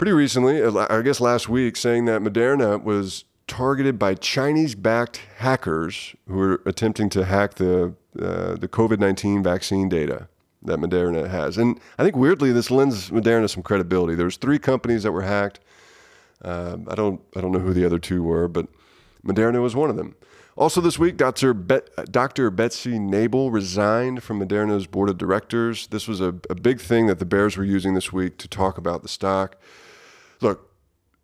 pretty 0.00 0.12
recently, 0.12 0.62
uh, 0.62 0.86
I 0.88 1.02
guess 1.02 1.20
last 1.20 1.50
week, 1.50 1.76
saying 1.76 2.06
that 2.06 2.22
Moderna 2.22 2.82
was 2.82 3.26
targeted 3.46 3.98
by 3.98 4.14
Chinese-backed 4.14 5.20
hackers 5.36 6.16
who 6.26 6.36
were 6.36 6.62
attempting 6.64 7.10
to 7.10 7.26
hack 7.26 7.56
the 7.56 7.92
uh, 8.18 8.54
the 8.54 8.66
COVID-19 8.66 9.44
vaccine 9.44 9.90
data 9.90 10.26
that 10.62 10.78
Moderna 10.78 11.28
has. 11.28 11.58
And 11.58 11.78
I 11.98 12.02
think 12.02 12.16
weirdly, 12.16 12.50
this 12.50 12.70
lends 12.70 13.10
Moderna 13.10 13.50
some 13.50 13.62
credibility. 13.62 14.14
There's 14.14 14.38
three 14.38 14.58
companies 14.58 15.02
that 15.02 15.12
were 15.12 15.20
hacked. 15.20 15.60
Uh, 16.42 16.78
I 16.88 16.94
don't 16.94 17.20
I 17.36 17.42
don't 17.42 17.52
know 17.52 17.58
who 17.58 17.74
the 17.74 17.84
other 17.84 17.98
two 17.98 18.22
were, 18.22 18.48
but 18.48 18.68
Moderna 19.22 19.60
was 19.60 19.76
one 19.76 19.90
of 19.90 19.96
them. 19.96 20.16
Also 20.56 20.80
this 20.80 20.98
week, 20.98 21.18
Dr. 21.18 21.52
Dr. 21.52 22.50
Betsy 22.50 22.98
Nabel 22.98 23.50
resigned 23.50 24.22
from 24.22 24.40
Moderna's 24.40 24.86
board 24.86 25.10
of 25.10 25.18
directors. 25.18 25.88
This 25.88 26.08
was 26.08 26.22
a, 26.22 26.34
a 26.48 26.54
big 26.54 26.80
thing 26.80 27.06
that 27.08 27.18
the 27.18 27.26
Bears 27.26 27.58
were 27.58 27.64
using 27.64 27.92
this 27.92 28.14
week 28.14 28.38
to 28.38 28.48
talk 28.48 28.78
about 28.78 29.02
the 29.02 29.08
stock. 29.08 29.58
Look, 30.40 30.70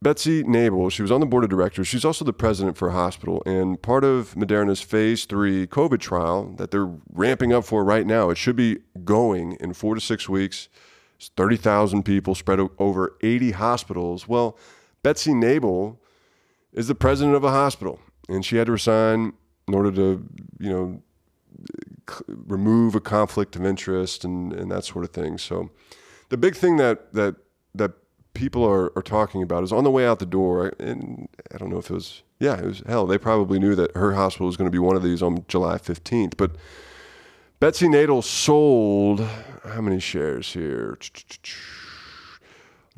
Betsy 0.03 0.43
Nabel, 0.45 0.91
she 0.91 1.03
was 1.03 1.11
on 1.11 1.21
the 1.21 1.27
board 1.27 1.43
of 1.43 1.51
directors. 1.51 1.89
She's 1.89 2.05
also 2.05 2.25
the 2.25 2.33
president 2.33 2.77
for 2.77 2.89
a 2.89 2.93
hospital. 2.93 3.43
And 3.47 3.81
part 3.81 4.05
of 4.05 4.35
Moderna's 4.35 4.83
phase 4.83 5.25
three 5.25 5.67
COVID 5.67 6.01
trial 6.01 6.53
that 6.57 6.71
they're 6.71 6.91
ramping 7.13 7.53
up 7.53 7.65
for 7.65 7.83
right 7.83 8.07
now, 8.07 8.31
it 8.31 8.37
should 8.37 8.57
be 8.57 8.79
going 9.05 9.57
in 9.59 9.73
four 9.73 9.95
to 9.95 10.01
six 10.01 10.29
weeks. 10.29 10.69
It's 11.17 11.31
30,000 11.37 12.03
people 12.03 12.35
spread 12.35 12.61
over 12.79 13.17
80 13.23 13.53
hospitals. 13.53 14.29
Well, 14.29 14.59
Betsy 15.03 15.33
Nabel 15.33 15.99
is 16.73 16.89
the 16.89 16.95
president 16.95 17.37
of 17.37 17.43
a 17.43 17.51
hospital, 17.51 17.99
and 18.29 18.45
she 18.45 18.57
had 18.57 18.67
to 18.67 18.73
resign 18.73 19.33
in 19.67 19.75
order 19.75 19.91
to, 19.93 20.29
you 20.61 20.71
know, 20.71 21.03
remove 22.29 22.95
a 22.95 23.01
conflict 23.01 23.57
of 23.57 23.65
interest 23.65 24.25
and, 24.25 24.53
and 24.53 24.71
that 24.71 24.85
sort 24.85 25.05
of 25.05 25.11
thing. 25.11 25.39
So 25.39 25.71
the 26.29 26.37
big 26.37 26.55
thing 26.55 26.77
that, 26.77 27.15
that, 27.15 27.37
that 27.75 27.93
people 28.37 28.65
are, 28.65 28.93
are 28.97 29.03
talking 29.03 29.43
about 29.43 29.65
is 29.65 29.73
on 29.73 29.83
the 29.83 29.91
way 29.91 30.07
out 30.07 30.19
the 30.19 30.27
door. 30.27 30.73
And 30.79 31.29
I 31.53 31.57
don't 31.57 31.71
know 31.71 31.79
if 31.79 31.91
it 31.91 31.95
was, 31.95 32.23
yeah, 32.39 32.59
it 32.59 32.65
was 32.65 32.83
hell. 32.87 33.07
They 33.07 33.19
probably 33.19 33.59
knew 33.59 33.75
that 33.75 33.97
her 33.97 34.13
hospital 34.13 34.47
was 34.47 34.57
going 34.57 34.67
to 34.67 34.73
be 34.73 34.79
one 34.79 34.95
of 34.95 35.03
these 35.03 35.23
on 35.23 35.45
July 35.49 35.79
15th. 35.79 36.37
But 36.37 36.53
Betsy 37.59 37.89
Nabel 37.89 38.23
sold 38.23 39.21
how 39.65 39.81
many 39.81 39.99
shares 39.99 40.53
here? 40.53 40.99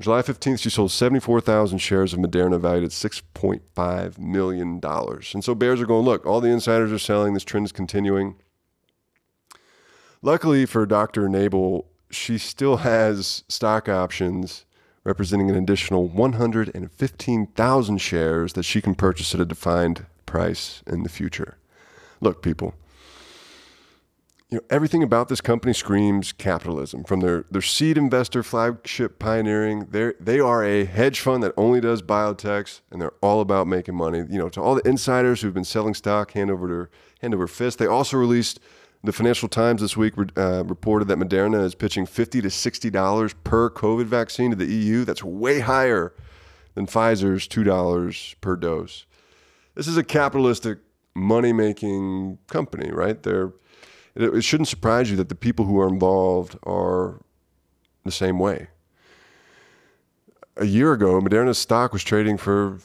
July 0.00 0.22
15th, 0.22 0.60
she 0.60 0.70
sold 0.70 0.90
74,000 0.90 1.78
shares 1.78 2.12
of 2.12 2.18
Moderna 2.18 2.60
valued 2.60 2.84
at 2.84 2.90
$6.5 2.90 4.18
million. 4.18 4.80
And 4.82 5.44
so 5.44 5.54
bears 5.54 5.80
are 5.80 5.86
going, 5.86 6.04
look, 6.04 6.26
all 6.26 6.40
the 6.40 6.50
insiders 6.50 6.92
are 6.92 6.98
selling. 6.98 7.34
This 7.34 7.44
trend 7.44 7.66
is 7.66 7.72
continuing. 7.72 8.36
Luckily 10.20 10.66
for 10.66 10.84
Dr. 10.86 11.28
Nabel, 11.28 11.86
she 12.10 12.38
still 12.38 12.78
has 12.78 13.44
stock 13.48 13.88
options 13.88 14.64
representing 15.08 15.48
an 15.48 15.56
additional 15.56 16.06
115,000 16.06 17.98
shares 17.98 18.52
that 18.52 18.62
she 18.62 18.82
can 18.82 18.94
purchase 18.94 19.34
at 19.34 19.40
a 19.40 19.46
defined 19.46 20.04
price 20.26 20.82
in 20.86 21.02
the 21.02 21.08
future. 21.08 21.56
Look, 22.20 22.42
people, 22.42 22.74
you 24.50 24.58
know, 24.58 24.64
everything 24.68 25.02
about 25.02 25.28
this 25.28 25.40
company 25.40 25.72
screams 25.72 26.32
capitalism. 26.32 27.04
From 27.04 27.20
their, 27.20 27.46
their 27.50 27.62
seed 27.62 27.96
investor 27.96 28.42
flagship 28.42 29.18
pioneering, 29.18 29.86
they 29.90 30.12
they 30.20 30.40
are 30.40 30.62
a 30.62 30.84
hedge 30.84 31.20
fund 31.20 31.42
that 31.42 31.54
only 31.56 31.80
does 31.80 32.02
biotechs, 32.02 32.82
and 32.90 33.00
they're 33.00 33.14
all 33.22 33.40
about 33.40 33.66
making 33.66 33.94
money. 33.94 34.18
You 34.28 34.38
know, 34.38 34.50
to 34.50 34.60
all 34.60 34.74
the 34.74 34.86
insiders 34.86 35.40
who've 35.40 35.54
been 35.54 35.64
selling 35.64 35.94
stock 35.94 36.32
hand 36.32 36.50
over 36.50 36.90
hand 37.22 37.34
over 37.34 37.46
fist, 37.46 37.78
they 37.78 37.86
also 37.86 38.18
released 38.18 38.60
the 39.04 39.12
Financial 39.12 39.48
Times 39.48 39.80
this 39.80 39.96
week 39.96 40.14
uh, 40.36 40.64
reported 40.64 41.08
that 41.08 41.18
Moderna 41.18 41.64
is 41.64 41.74
pitching 41.74 42.04
50 42.04 42.42
to 42.42 42.50
60 42.50 42.90
dollars 42.90 43.34
per 43.44 43.70
COVID 43.70 44.06
vaccine 44.06 44.50
to 44.50 44.56
the 44.56 44.66
EU. 44.66 45.04
That's 45.04 45.22
way 45.22 45.60
higher 45.60 46.12
than 46.74 46.86
Pfizer's 46.86 47.46
$2 47.48 48.34
per 48.40 48.56
dose. 48.56 49.06
This 49.74 49.86
is 49.86 49.96
a 49.96 50.04
capitalistic 50.04 50.78
money 51.14 51.52
making 51.52 52.38
company, 52.48 52.90
right? 52.90 53.22
They're, 53.22 53.52
it 54.14 54.42
shouldn't 54.42 54.68
surprise 54.68 55.10
you 55.10 55.16
that 55.16 55.28
the 55.28 55.34
people 55.34 55.64
who 55.64 55.78
are 55.80 55.88
involved 55.88 56.58
are 56.64 57.20
the 58.04 58.10
same 58.10 58.38
way. 58.38 58.68
A 60.56 60.66
year 60.66 60.92
ago, 60.92 61.20
Moderna's 61.20 61.58
stock 61.58 61.92
was 61.92 62.02
trading 62.02 62.36
for 62.36 62.78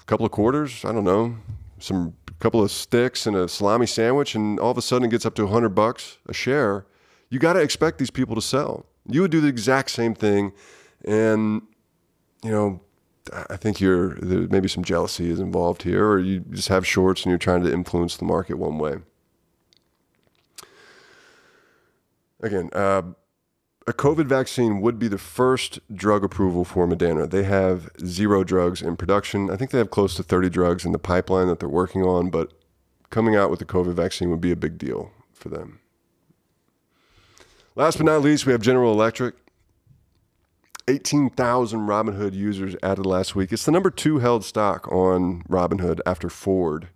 a 0.00 0.04
couple 0.06 0.26
of 0.26 0.32
quarters, 0.32 0.84
I 0.84 0.92
don't 0.92 1.04
know, 1.04 1.36
some 1.78 2.14
couple 2.38 2.62
of 2.62 2.70
sticks 2.70 3.26
and 3.26 3.36
a 3.36 3.48
salami 3.48 3.86
sandwich, 3.86 4.34
and 4.34 4.58
all 4.60 4.70
of 4.70 4.78
a 4.78 4.82
sudden 4.82 5.06
it 5.08 5.10
gets 5.10 5.26
up 5.26 5.34
to 5.36 5.44
100 5.44 5.70
bucks 5.70 6.18
a 6.26 6.32
share. 6.32 6.86
You 7.30 7.38
got 7.38 7.54
to 7.54 7.60
expect 7.60 7.98
these 7.98 8.10
people 8.10 8.34
to 8.34 8.42
sell. 8.42 8.86
You 9.08 9.22
would 9.22 9.30
do 9.30 9.40
the 9.40 9.48
exact 9.48 9.90
same 9.90 10.14
thing, 10.14 10.52
and 11.04 11.62
you 12.42 12.50
know, 12.50 12.80
I 13.32 13.56
think 13.56 13.80
you're 13.80 14.16
maybe 14.22 14.68
some 14.68 14.84
jealousy 14.84 15.30
is 15.30 15.40
involved 15.40 15.82
here, 15.82 16.06
or 16.06 16.20
you 16.20 16.40
just 16.40 16.68
have 16.68 16.86
shorts 16.86 17.22
and 17.22 17.30
you're 17.30 17.38
trying 17.38 17.62
to 17.64 17.72
influence 17.72 18.16
the 18.16 18.24
market 18.24 18.58
one 18.58 18.78
way. 18.78 18.96
Again, 22.40 22.68
uh, 22.74 23.02
a 23.86 23.92
COVID 23.92 24.26
vaccine 24.26 24.80
would 24.80 24.98
be 24.98 25.08
the 25.08 25.18
first 25.18 25.78
drug 25.94 26.24
approval 26.24 26.64
for 26.64 26.86
Moderna. 26.86 27.28
They 27.28 27.42
have 27.42 27.90
zero 28.04 28.42
drugs 28.42 28.80
in 28.80 28.96
production. 28.96 29.50
I 29.50 29.56
think 29.56 29.70
they 29.70 29.78
have 29.78 29.90
close 29.90 30.14
to 30.16 30.22
30 30.22 30.48
drugs 30.48 30.84
in 30.84 30.92
the 30.92 30.98
pipeline 30.98 31.48
that 31.48 31.60
they're 31.60 31.68
working 31.68 32.02
on, 32.02 32.30
but 32.30 32.52
coming 33.10 33.36
out 33.36 33.50
with 33.50 33.60
a 33.60 33.66
COVID 33.66 33.92
vaccine 33.92 34.30
would 34.30 34.40
be 34.40 34.52
a 34.52 34.56
big 34.56 34.78
deal 34.78 35.12
for 35.32 35.50
them. 35.50 35.80
Last 37.74 37.98
but 37.98 38.06
not 38.06 38.22
least, 38.22 38.46
we 38.46 38.52
have 38.52 38.62
General 38.62 38.92
Electric. 38.92 39.34
18,000 40.86 41.80
Robinhood 41.80 42.34
users 42.34 42.76
added 42.82 43.06
last 43.06 43.34
week. 43.34 43.52
It's 43.52 43.64
the 43.64 43.72
number 43.72 43.90
two 43.90 44.18
held 44.18 44.44
stock 44.44 44.90
on 44.92 45.42
Robinhood 45.48 46.00
after 46.06 46.28
Ford. 46.28 46.88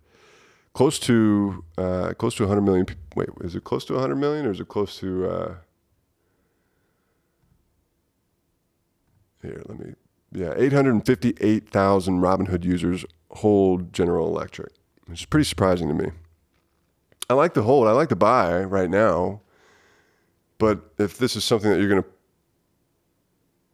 Close 0.73 0.99
to 0.99 1.65
uh, 1.77 2.13
close 2.13 2.35
to 2.35 2.43
100 2.43 2.61
million. 2.61 2.85
Wait, 3.15 3.29
is 3.41 3.55
it 3.55 3.63
close 3.63 3.83
to 3.85 3.93
100 3.93 4.15
million 4.15 4.45
or 4.45 4.51
is 4.51 4.59
it 4.59 4.67
close 4.67 4.97
to? 4.99 5.25
Uh, 5.29 5.55
here, 9.41 9.61
let 9.67 9.79
me. 9.79 9.93
Yeah, 10.31 10.53
858,000 10.55 12.21
Robinhood 12.21 12.63
users 12.63 13.05
hold 13.31 13.91
General 13.93 14.27
Electric, 14.27 14.71
which 15.07 15.21
is 15.21 15.25
pretty 15.25 15.45
surprising 15.45 15.87
to 15.87 15.93
me. 15.93 16.11
I 17.29 17.33
like 17.33 17.53
the 17.53 17.63
hold. 17.63 17.87
I 17.87 17.91
like 17.91 18.09
to 18.09 18.15
buy 18.15 18.63
right 18.63 18.89
now. 18.89 19.41
But 20.57 20.81
if 20.97 21.17
this 21.17 21.35
is 21.35 21.43
something 21.43 21.71
that 21.71 21.79
you're 21.79 21.89
going 21.89 22.03
to 22.03 22.09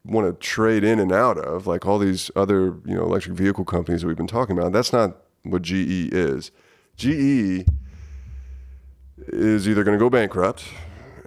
want 0.06 0.28
to 0.28 0.46
trade 0.46 0.84
in 0.84 1.00
and 1.00 1.12
out 1.12 1.38
of, 1.38 1.68
like 1.68 1.86
all 1.86 1.98
these 1.98 2.30
other 2.36 2.76
you 2.86 2.96
know 2.96 3.04
electric 3.04 3.36
vehicle 3.36 3.66
companies 3.66 4.02
that 4.02 4.08
we've 4.08 4.18
been 4.18 4.28
talking 4.28 4.58
about. 4.58 4.72
That's 4.72 4.94
not 4.94 5.18
what 5.44 5.62
GE 5.64 6.14
is. 6.14 6.52
GE 6.96 7.66
is 9.28 9.68
either 9.68 9.84
going 9.84 9.98
to 9.98 10.04
go 10.04 10.10
bankrupt 10.10 10.66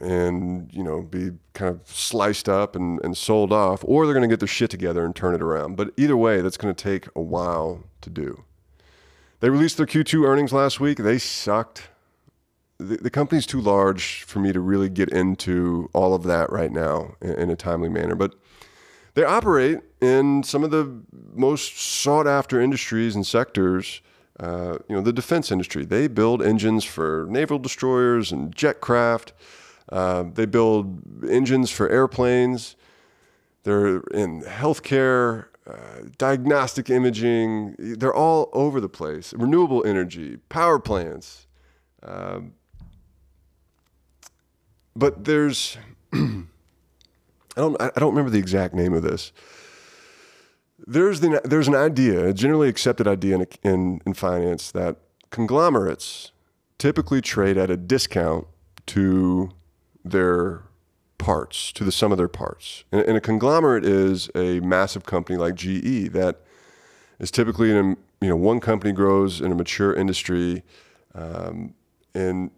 and 0.00 0.72
you 0.72 0.82
know 0.82 1.02
be 1.02 1.30
kind 1.54 1.74
of 1.74 1.80
sliced 1.86 2.48
up 2.48 2.76
and, 2.76 3.02
and 3.04 3.16
sold 3.16 3.52
off, 3.52 3.84
or 3.84 4.06
they're 4.06 4.14
going 4.14 4.28
to 4.28 4.32
get 4.32 4.40
their 4.40 4.48
shit 4.48 4.70
together 4.70 5.04
and 5.04 5.14
turn 5.14 5.34
it 5.34 5.42
around. 5.42 5.76
But 5.76 5.92
either 5.96 6.16
way, 6.16 6.40
that's 6.40 6.56
going 6.56 6.74
to 6.74 6.82
take 6.82 7.08
a 7.14 7.20
while 7.20 7.84
to 8.00 8.10
do. 8.10 8.44
They 9.40 9.50
released 9.50 9.76
their 9.76 9.86
Q2 9.86 10.26
earnings 10.26 10.52
last 10.52 10.80
week. 10.80 10.98
They 10.98 11.18
sucked. 11.18 11.88
The, 12.78 12.96
the 12.96 13.10
company's 13.10 13.46
too 13.46 13.60
large 13.60 14.22
for 14.24 14.40
me 14.40 14.52
to 14.52 14.60
really 14.60 14.88
get 14.88 15.08
into 15.10 15.90
all 15.92 16.14
of 16.14 16.24
that 16.24 16.50
right 16.50 16.72
now 16.72 17.14
in, 17.20 17.30
in 17.34 17.50
a 17.50 17.56
timely 17.56 17.88
manner. 17.88 18.14
But 18.14 18.34
they 19.14 19.24
operate 19.24 19.80
in 20.00 20.42
some 20.44 20.62
of 20.64 20.70
the 20.70 21.02
most 21.34 21.76
sought 21.76 22.26
after 22.26 22.60
industries 22.60 23.14
and 23.16 23.26
sectors. 23.26 24.00
Uh, 24.38 24.78
you 24.88 24.94
know, 24.94 25.00
the 25.00 25.12
defense 25.12 25.50
industry. 25.50 25.84
They 25.84 26.06
build 26.06 26.40
engines 26.40 26.84
for 26.84 27.26
naval 27.28 27.58
destroyers 27.58 28.30
and 28.30 28.54
jet 28.54 28.80
craft. 28.80 29.32
Uh, 29.90 30.24
they 30.34 30.46
build 30.46 31.24
engines 31.28 31.70
for 31.70 31.88
airplanes. 31.88 32.76
They're 33.62 33.98
in 34.12 34.42
healthcare, 34.42 35.46
uh, 35.66 36.08
diagnostic 36.16 36.90
imaging. 36.90 37.76
They're 37.78 38.14
all 38.14 38.50
over 38.52 38.80
the 38.80 38.88
place. 38.88 39.32
Renewable 39.34 39.84
energy, 39.84 40.38
power 40.48 40.78
plants. 40.78 41.46
Um, 42.02 42.54
but 44.94 45.24
there's 45.24 45.78
I 46.12 46.44
don't 47.56 47.80
I 47.80 47.90
don't 47.96 48.10
remember 48.10 48.30
the 48.30 48.38
exact 48.38 48.74
name 48.74 48.92
of 48.92 49.02
this. 49.02 49.32
There's 50.86 51.20
the 51.20 51.40
there's 51.44 51.68
an 51.68 51.74
idea, 51.74 52.28
a 52.28 52.32
generally 52.32 52.68
accepted 52.68 53.06
idea 53.06 53.36
in, 53.36 53.46
in, 53.62 54.00
in 54.06 54.14
finance 54.14 54.70
that 54.72 54.96
conglomerates 55.30 56.32
typically 56.78 57.20
trade 57.20 57.58
at 57.58 57.70
a 57.70 57.76
discount 57.76 58.46
to 58.86 59.50
their 60.10 60.62
parts, 61.18 61.72
to 61.72 61.84
the 61.84 61.92
sum 61.92 62.12
of 62.12 62.18
their 62.18 62.28
parts. 62.28 62.84
And, 62.92 63.00
and, 63.02 63.16
a 63.16 63.20
conglomerate 63.20 63.84
is 63.84 64.30
a 64.34 64.60
massive 64.60 65.04
company 65.04 65.36
like 65.36 65.54
GE 65.54 66.12
that 66.12 66.40
is 67.18 67.30
typically 67.30 67.70
in 67.70 67.76
a, 67.76 68.24
you 68.24 68.28
know 68.28 68.36
one 68.36 68.60
company 68.60 68.92
grows 68.92 69.40
in 69.40 69.50
a 69.50 69.54
mature 69.54 69.94
industry 69.94 70.62
um, 71.14 71.74
and 72.14 72.50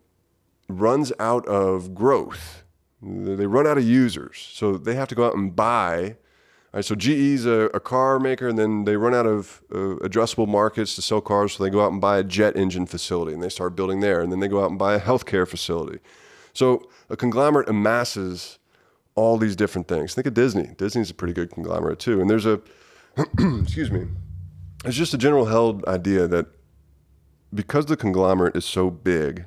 runs 0.68 1.12
out 1.18 1.46
of 1.46 1.94
growth 1.94 2.64
they 3.02 3.46
run 3.46 3.66
out 3.66 3.78
of 3.78 3.84
users, 3.84 4.48
so 4.52 4.76
they 4.76 4.94
have 4.94 5.08
to 5.08 5.14
go 5.14 5.26
out 5.26 5.34
and 5.34 5.54
buy. 5.54 6.16
Right, 6.72 6.84
so 6.84 6.94
GE's 6.94 7.46
a, 7.46 7.68
a, 7.74 7.80
car 7.80 8.20
maker, 8.20 8.46
and 8.46 8.56
then 8.56 8.84
they 8.84 8.96
run 8.96 9.12
out 9.12 9.26
of 9.26 9.60
uh, 9.72 9.98
addressable 10.06 10.46
markets 10.46 10.94
to 10.94 11.02
sell 11.02 11.20
cars, 11.20 11.54
so 11.54 11.64
they 11.64 11.70
go 11.70 11.84
out 11.84 11.90
and 11.90 12.00
buy 12.00 12.18
a 12.18 12.22
jet 12.22 12.56
engine 12.56 12.86
facility, 12.86 13.32
and 13.32 13.42
they 13.42 13.48
start 13.48 13.74
building 13.74 14.00
there, 14.00 14.20
and 14.20 14.30
then 14.30 14.38
they 14.38 14.46
go 14.46 14.62
out 14.62 14.70
and 14.70 14.78
buy 14.78 14.94
a 14.94 15.00
healthcare 15.00 15.48
facility. 15.48 15.98
So 16.52 16.88
a 17.08 17.16
conglomerate 17.16 17.68
amasses 17.68 18.58
all 19.14 19.36
these 19.36 19.56
different 19.56 19.88
things. 19.88 20.14
Think 20.14 20.26
of 20.26 20.34
Disney. 20.34 20.70
Disney's 20.76 21.10
a 21.10 21.14
pretty 21.14 21.34
good 21.34 21.50
conglomerate 21.50 21.98
too, 21.98 22.20
and 22.20 22.30
there's 22.30 22.46
a 22.46 22.60
excuse 23.38 23.90
me. 23.90 24.06
It's 24.84 24.96
just 24.96 25.12
a 25.12 25.18
general 25.18 25.46
held 25.46 25.84
idea 25.84 26.26
that 26.28 26.46
because 27.52 27.86
the 27.86 27.96
conglomerate 27.96 28.56
is 28.56 28.64
so 28.64 28.88
big, 28.90 29.44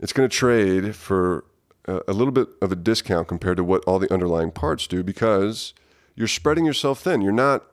it's 0.00 0.12
going 0.12 0.28
to 0.28 0.36
trade 0.36 0.94
for 0.96 1.44
a 1.86 2.12
little 2.12 2.32
bit 2.32 2.48
of 2.60 2.70
a 2.70 2.76
discount 2.76 3.28
compared 3.28 3.56
to 3.56 3.64
what 3.64 3.82
all 3.84 3.98
the 3.98 4.12
underlying 4.12 4.50
parts 4.50 4.86
do 4.86 5.02
because 5.02 5.74
you're 6.14 6.28
spreading 6.28 6.64
yourself 6.64 7.00
thin. 7.00 7.20
You're 7.20 7.32
not 7.32 7.64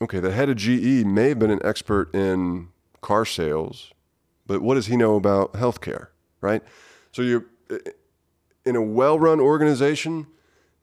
okay. 0.00 0.20
The 0.20 0.32
head 0.32 0.48
of 0.48 0.56
GE 0.56 1.04
may 1.04 1.30
have 1.30 1.38
been 1.38 1.50
an 1.50 1.60
expert 1.64 2.14
in 2.14 2.68
car 3.00 3.24
sales, 3.24 3.92
but 4.46 4.62
what 4.62 4.74
does 4.74 4.86
he 4.86 4.96
know 4.96 5.16
about 5.16 5.54
healthcare, 5.54 6.08
right? 6.40 6.62
So 7.12 7.22
you're 7.22 7.46
in 8.64 8.76
a 8.76 8.82
well-run 8.82 9.40
organization. 9.40 10.26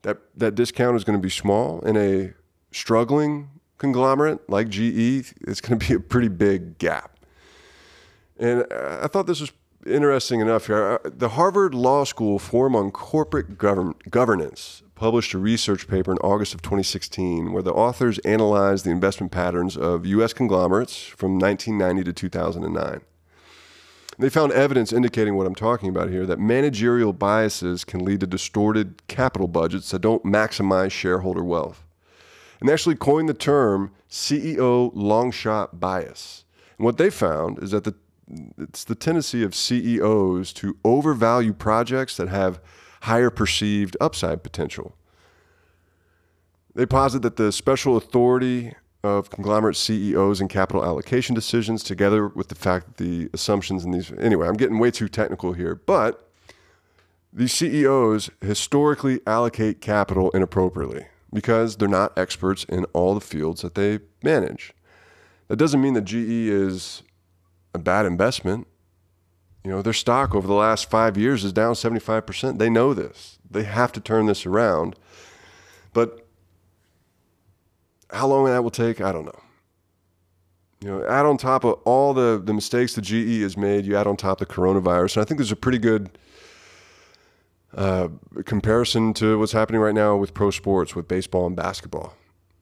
That 0.04 0.18
that 0.36 0.56
discount 0.56 0.96
is 0.96 1.04
going 1.04 1.18
to 1.18 1.22
be 1.22 1.30
small. 1.30 1.80
In 1.82 1.98
a 1.98 2.34
struggling 2.72 3.50
conglomerate 3.78 4.50
like 4.50 4.70
GE, 4.70 5.34
it's 5.42 5.62
going 5.62 5.80
to 5.80 5.88
be 5.88 5.94
a 5.94 6.00
pretty 6.00 6.28
big 6.28 6.78
gap. 6.78 7.18
And 8.40 8.66
I 8.72 9.08
thought 9.08 9.26
this 9.28 9.42
was 9.42 9.52
interesting 9.86 10.40
enough 10.40 10.68
here. 10.68 11.00
Uh, 11.04 11.10
the 11.10 11.30
Harvard 11.30 11.74
Law 11.74 12.04
School 12.04 12.40
Forum 12.40 12.76
on 12.76 12.92
Corporate 12.92 13.58
Govern- 13.58 13.96
Governance 14.10 14.84
published 14.96 15.34
a 15.34 15.38
research 15.38 15.88
paper 15.88 16.12
in 16.12 16.18
August 16.20 16.54
of 16.54 16.62
2016 16.62 17.52
where 17.52 17.63
the 17.63 17.74
authors 17.74 18.20
analyzed 18.20 18.86
the 18.86 18.90
investment 18.90 19.32
patterns 19.32 19.78
of 19.78 20.06
U.S. 20.06 20.34
conglomerates 20.34 21.04
from 21.04 21.40
1990 21.40 22.04
to 22.04 22.13
2009. 22.13 23.02
They 24.20 24.30
found 24.30 24.52
evidence 24.52 24.92
indicating 24.92 25.36
what 25.36 25.46
I'm 25.46 25.56
talking 25.56 25.90
about 25.90 26.10
here 26.10 26.26
that 26.26 26.40
managerial 26.40 27.14
biases 27.14 27.86
can 27.86 28.04
lead 28.04 28.22
to 28.22 28.28
distorted 28.28 29.06
capital 29.08 29.48
budgets 29.48 29.92
that 29.92 30.00
don't 30.00 30.24
maximize 30.24 30.92
shareholder 30.92 31.44
wealth. 31.44 31.86
And 32.60 32.68
they 32.68 32.74
actually 32.74 32.96
coined 32.96 33.30
the 33.30 33.36
term 33.36 33.92
CEO 34.10 34.92
long 34.96 35.30
shot 35.30 35.80
bias. 35.80 36.46
And 36.78 36.86
what 36.86 36.98
they 36.98 37.12
found 37.12 37.62
is 37.62 37.72
that 37.72 37.84
the 37.84 37.96
it's 38.58 38.84
the 38.84 38.96
tendency 38.96 39.42
of 39.44 39.56
CEOs 39.56 40.52
to 40.54 40.78
overvalue 40.84 41.54
projects 41.54 42.18
that 42.18 42.28
have 42.28 42.60
higher 43.04 43.30
perceived 43.30 43.96
upside 44.02 44.44
potential. 44.44 44.98
They 46.76 46.86
posit 46.86 47.22
that 47.22 47.38
the 47.38 47.52
special 47.52 47.96
authority 47.96 48.74
of 49.08 49.30
conglomerate 49.30 49.76
CEOs 49.76 50.41
and 50.41 50.50
capital 50.50 50.84
allocation 50.84 51.34
decisions, 51.34 51.84
together 51.84 52.28
with 52.28 52.50
the 52.50 52.56
fact 52.56 52.88
that 52.88 52.98
the 52.98 53.30
assumptions 53.34 53.86
in 53.86 53.91
these. 53.91 54.12
Anyway, 54.20 54.48
I'm 54.48 54.58
getting 54.58 54.80
way 54.80 54.91
too 54.91 55.08
technical 55.08 55.54
here, 55.54 55.76
but 55.76 56.30
these 57.32 57.54
CEOs 57.54 58.30
historically 58.41 59.22
allocate 59.26 59.82
capital 59.82 60.32
inappropriately 60.32 61.08
because 61.34 61.78
they're 61.78 61.88
not 61.88 62.17
experts 62.17 62.63
in 62.65 62.86
all 62.93 63.13
the 63.13 63.22
fields 63.22 63.62
that 63.62 63.76
they 63.76 64.00
manage. 64.24 64.74
That 65.48 65.58
doesn't 65.58 65.82
mean 65.82 65.93
that 65.93 66.06
GE 66.06 66.15
is 66.15 67.04
a 67.74 67.80
bad 67.80 68.06
investment. 68.06 68.67
You 69.63 69.72
know, 69.72 69.82
their 69.82 69.93
stock 69.93 70.34
over 70.34 70.48
the 70.48 70.54
last 70.54 70.89
five 70.89 71.17
years 71.17 71.43
is 71.43 71.54
down 71.54 71.74
75%. 71.74 72.58
They 72.58 72.70
know 72.70 72.93
this. 72.93 73.38
They 73.50 73.63
have 73.63 73.91
to 73.93 74.00
turn 74.00 74.26
this 74.26 74.46
around. 74.46 74.96
But 75.93 76.27
how 78.12 78.28
long 78.28 78.46
that 78.46 78.63
will 78.63 78.72
take, 78.72 79.02
I 79.02 79.12
don't 79.12 79.26
know. 79.26 79.39
You 80.82 80.89
know, 80.89 81.08
add 81.08 81.26
on 81.26 81.38
top 81.38 81.63
of 81.63 81.74
all 81.86 82.13
the, 82.13 82.41
the 82.43 82.54
mistakes 82.54 82.93
the 82.93 83.02
GE 83.02 83.41
has 83.41 83.58
made, 83.58 83.86
you 83.86 83.98
add 83.98 84.08
on 84.08 84.15
top 84.15 84.39
the 84.39 84.46
coronavirus. 84.46 85.17
And 85.17 85.22
I 85.24 85.26
think 85.26 85.39
there's 85.39 85.52
a 85.52 85.56
pretty 85.56 85.80
good 85.80 86.17
uh, 87.76 88.10
comparison 88.46 89.13
to 89.15 89.39
what's 89.39 89.54
happening 89.54 89.82
right 89.82 89.96
now 89.96 90.15
with 90.15 90.34
pro 90.34 90.52
sports, 90.52 90.96
with 90.96 91.08
baseball 91.08 91.48
and 91.48 91.56
basketball. 91.56 92.15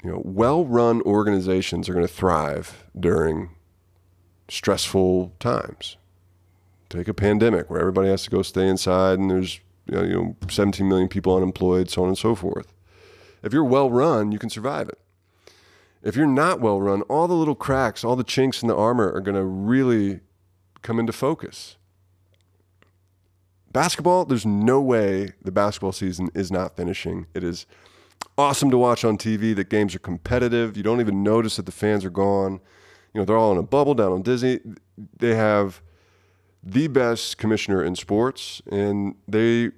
You 0.03 0.11
know, 0.11 0.21
well-run 0.23 1.01
organizations 1.01 1.89
are 1.89 1.93
going 1.93 2.07
to 2.07 2.13
thrive 2.13 2.85
during 2.97 3.49
stressful 4.49 5.33
times. 5.39 5.97
Take 6.89 7.07
a 7.07 7.13
pandemic 7.13 7.69
where 7.69 7.79
everybody 7.79 8.09
has 8.09 8.23
to 8.23 8.29
go 8.29 8.41
stay 8.41 8.67
inside 8.67 9.19
and 9.19 9.29
there's 9.29 9.59
you 9.87 9.95
know, 9.95 10.03
you 10.03 10.13
know 10.13 10.35
17 10.49 10.87
million 10.87 11.07
people 11.07 11.35
unemployed, 11.35 11.89
so 11.89 12.03
on 12.03 12.09
and 12.09 12.17
so 12.17 12.35
forth. 12.35 12.73
If 13.43 13.53
you're 13.53 13.63
well 13.63 13.89
run, 13.89 14.31
you 14.31 14.39
can 14.39 14.49
survive 14.49 14.89
it. 14.89 14.99
If 16.05 16.15
you're 16.15 16.27
not 16.27 16.61
well 16.61 16.79
run, 16.79 17.01
all 17.03 17.27
the 17.27 17.33
little 17.33 17.55
cracks, 17.55 18.03
all 18.03 18.15
the 18.15 18.23
chinks 18.23 18.61
in 18.61 18.67
the 18.67 18.75
armor 18.75 19.11
are 19.11 19.21
going 19.21 19.35
to 19.35 19.43
really 19.43 20.19
come 20.83 20.99
into 20.99 21.11
focus. 21.11 21.77
Basketball, 23.71 24.23
there's 24.23 24.45
no 24.45 24.79
way 24.79 25.31
the 25.41 25.51
basketball 25.51 25.91
season 25.91 26.29
is 26.35 26.51
not 26.51 26.77
finishing. 26.77 27.25
It 27.33 27.43
is 27.43 27.65
awesome 28.37 28.69
to 28.69 28.77
watch 28.77 29.03
on 29.03 29.17
TV. 29.17 29.55
The 29.55 29.63
games 29.63 29.95
are 29.95 29.99
competitive. 29.99 30.77
You 30.77 30.83
don't 30.83 31.01
even 31.01 31.23
notice 31.23 31.55
that 31.55 31.65
the 31.65 31.71
fans 31.71 32.05
are 32.05 32.11
gone. 32.11 32.61
You 33.13 33.21
know, 33.21 33.25
they're 33.25 33.35
all 33.35 33.51
in 33.51 33.57
a 33.57 33.63
bubble 33.63 33.95
down 33.95 34.11
on 34.11 34.21
Disney. 34.21 34.59
They 35.17 35.33
have 35.33 35.81
the 36.61 36.87
best 36.87 37.39
commissioner 37.39 37.83
in 37.83 37.95
sports, 37.95 38.61
and 38.71 39.15
they 39.27 39.71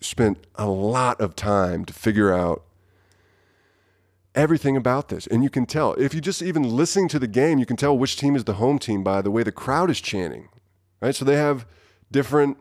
spent 0.00 0.44
a 0.56 0.66
lot 0.66 1.20
of 1.20 1.36
time 1.36 1.84
to 1.84 1.92
figure 1.92 2.34
out 2.34 2.64
everything 4.34 4.76
about 4.76 5.08
this. 5.08 5.26
And 5.26 5.42
you 5.42 5.50
can 5.50 5.66
tell, 5.66 5.94
if 5.94 6.14
you 6.14 6.20
just 6.20 6.42
even 6.42 6.62
listening 6.62 7.08
to 7.08 7.18
the 7.18 7.26
game, 7.26 7.58
you 7.58 7.66
can 7.66 7.76
tell 7.76 7.96
which 7.96 8.16
team 8.16 8.34
is 8.36 8.44
the 8.44 8.54
home 8.54 8.78
team 8.78 9.02
by 9.02 9.22
the 9.22 9.30
way 9.30 9.42
the 9.42 9.52
crowd 9.52 9.90
is 9.90 10.00
chanting, 10.00 10.48
right? 11.00 11.14
So 11.14 11.24
they 11.24 11.36
have 11.36 11.66
different 12.10 12.58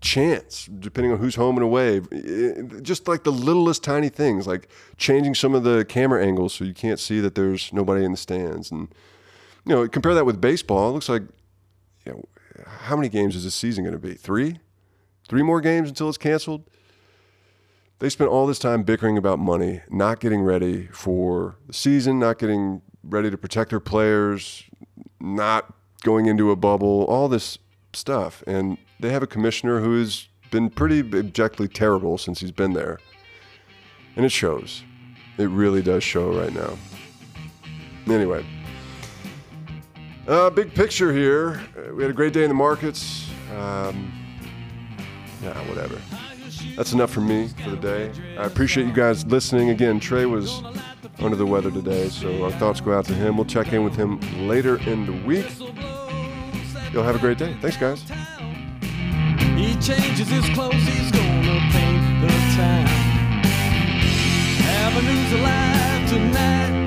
chants 0.00 0.66
depending 0.66 1.12
on 1.12 1.18
who's 1.18 1.36
home 1.36 1.56
and 1.56 1.64
away. 1.64 2.00
Eh, 2.12 2.80
just 2.82 3.08
like 3.08 3.24
the 3.24 3.32
littlest 3.32 3.82
tiny 3.82 4.08
things, 4.08 4.46
like 4.46 4.68
changing 4.96 5.34
some 5.34 5.54
of 5.54 5.64
the 5.64 5.84
camera 5.84 6.24
angles 6.24 6.52
so 6.52 6.64
you 6.64 6.74
can't 6.74 6.98
see 6.98 7.20
that 7.20 7.34
there's 7.34 7.72
nobody 7.72 8.04
in 8.04 8.12
the 8.12 8.18
stands. 8.18 8.70
And, 8.70 8.92
you 9.64 9.74
know, 9.74 9.88
compare 9.88 10.14
that 10.14 10.26
with 10.26 10.40
baseball. 10.40 10.90
It 10.90 10.92
looks 10.92 11.08
like, 11.08 11.22
you 12.04 12.12
know, 12.12 12.24
how 12.66 12.96
many 12.96 13.08
games 13.08 13.36
is 13.36 13.44
this 13.44 13.54
season 13.54 13.84
going 13.84 13.94
to 13.94 13.98
be? 13.98 14.14
Three? 14.14 14.58
Three 15.28 15.42
more 15.42 15.60
games 15.60 15.88
until 15.88 16.08
it's 16.08 16.18
canceled? 16.18 16.64
They 18.02 18.08
spent 18.08 18.30
all 18.30 18.48
this 18.48 18.58
time 18.58 18.82
bickering 18.82 19.16
about 19.16 19.38
money, 19.38 19.80
not 19.88 20.18
getting 20.18 20.42
ready 20.42 20.88
for 20.88 21.54
the 21.68 21.72
season, 21.72 22.18
not 22.18 22.36
getting 22.36 22.82
ready 23.04 23.30
to 23.30 23.38
protect 23.38 23.70
their 23.70 23.78
players, 23.78 24.64
not 25.20 25.72
going 26.02 26.26
into 26.26 26.50
a 26.50 26.56
bubble, 26.56 27.04
all 27.04 27.28
this 27.28 27.58
stuff. 27.92 28.42
And 28.44 28.76
they 28.98 29.10
have 29.10 29.22
a 29.22 29.28
commissioner 29.28 29.78
who 29.78 30.00
has 30.00 30.26
been 30.50 30.68
pretty 30.68 30.98
objectively 31.16 31.68
terrible 31.68 32.18
since 32.18 32.40
he's 32.40 32.50
been 32.50 32.72
there. 32.72 32.98
And 34.16 34.24
it 34.24 34.32
shows. 34.32 34.82
It 35.38 35.50
really 35.50 35.80
does 35.80 36.02
show 36.02 36.36
right 36.36 36.52
now. 36.52 36.76
Anyway, 38.12 38.44
uh, 40.26 40.50
big 40.50 40.74
picture 40.74 41.12
here. 41.12 41.62
Uh, 41.78 41.94
we 41.94 42.02
had 42.02 42.10
a 42.10 42.14
great 42.14 42.32
day 42.32 42.42
in 42.42 42.48
the 42.48 42.54
markets. 42.54 43.30
Um, 43.52 44.12
yeah, 45.40 45.56
whatever. 45.68 46.00
That's 46.76 46.92
enough 46.92 47.10
for 47.10 47.20
me 47.20 47.48
for 47.62 47.70
the 47.70 47.76
day. 47.76 48.10
I 48.38 48.44
appreciate 48.44 48.86
you 48.86 48.92
guys 48.92 49.24
listening. 49.26 49.70
Again, 49.70 50.00
Trey 50.00 50.26
was 50.26 50.62
under 51.18 51.36
the 51.36 51.46
weather 51.46 51.70
today, 51.70 52.08
so 52.08 52.44
our 52.44 52.52
thoughts 52.52 52.80
go 52.80 52.92
out 52.92 53.04
to 53.06 53.14
him. 53.14 53.36
We'll 53.36 53.44
check 53.46 53.72
in 53.72 53.84
with 53.84 53.94
him 53.94 54.20
later 54.48 54.78
in 54.88 55.06
the 55.06 55.12
week. 55.26 55.46
You'll 56.92 57.04
have 57.04 57.16
a 57.16 57.18
great 57.18 57.38
day. 57.38 57.56
Thanks, 57.60 57.76
guys. 57.76 58.02
He 59.56 59.74
changes 59.76 60.28
his 60.28 60.48
clothes, 60.54 60.74
he's 60.74 61.10
gonna 61.12 61.60
paint 61.70 62.22
the 62.22 62.28
town. 62.56 62.88
Avenues 64.64 65.32
alive 65.32 66.08
tonight. 66.08 66.81